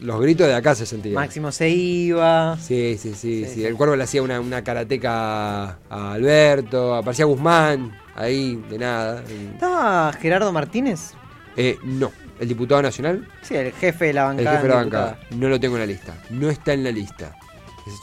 Los 0.00 0.18
gritos 0.20 0.46
de 0.46 0.54
acá 0.54 0.74
se 0.74 0.86
sentían. 0.86 1.14
Máximo 1.14 1.52
se 1.52 1.68
iba. 1.68 2.56
Sí, 2.58 2.96
sí, 2.98 3.14
sí, 3.14 3.44
Sí. 3.44 3.66
El 3.66 3.74
cuervo 3.76 3.96
le 3.96 4.04
hacía 4.04 4.22
una, 4.22 4.40
una 4.40 4.64
karateca 4.64 5.64
a 5.90 6.12
Alberto, 6.12 6.94
aparecía 6.94 7.26
Guzmán, 7.26 7.98
ahí, 8.14 8.56
de 8.70 8.78
nada. 8.78 9.22
¿Estaba 9.54 10.12
Gerardo 10.14 10.50
Martínez? 10.50 11.12
Eh, 11.56 11.76
no, 11.84 12.12
el 12.40 12.48
diputado 12.48 12.80
nacional, 12.80 13.28
Sí, 13.42 13.54
el 13.54 13.72
jefe 13.72 14.06
de 14.06 14.12
la 14.14 14.30
el 14.30 14.36
bancada. 14.36 14.50
jefe 14.56 14.62
de 14.62 14.68
la 14.70 14.74
bancada, 14.76 15.20
no 15.32 15.48
lo 15.50 15.60
tengo 15.60 15.74
en 15.76 15.80
la 15.80 15.86
lista. 15.86 16.14
No 16.30 16.48
está 16.48 16.72
en 16.72 16.84
la 16.84 16.90
lista. 16.92 17.36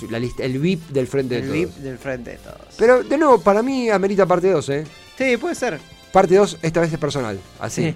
Es 0.03 0.11
la 0.11 0.19
lista 0.19 0.43
el 0.43 0.57
VIP 0.59 0.89
del 0.89 1.07
frente 1.07 1.37
El 1.37 1.45
de 1.47 1.51
VIP 1.51 1.69
todos. 1.69 1.83
del 1.83 1.97
frente 1.97 2.31
de 2.31 2.37
todos. 2.37 2.59
Pero, 2.77 3.03
de 3.03 3.17
nuevo, 3.17 3.39
para 3.39 3.61
mí 3.63 3.89
amerita 3.89 4.25
parte 4.25 4.51
2, 4.51 4.69
¿eh? 4.69 4.83
Sí, 5.17 5.37
puede 5.37 5.55
ser. 5.55 5.79
Parte 6.11 6.35
2, 6.35 6.59
esta 6.61 6.81
vez 6.81 6.91
es 6.93 6.99
personal. 6.99 7.39
Así. 7.59 7.83
Sí. 7.91 7.95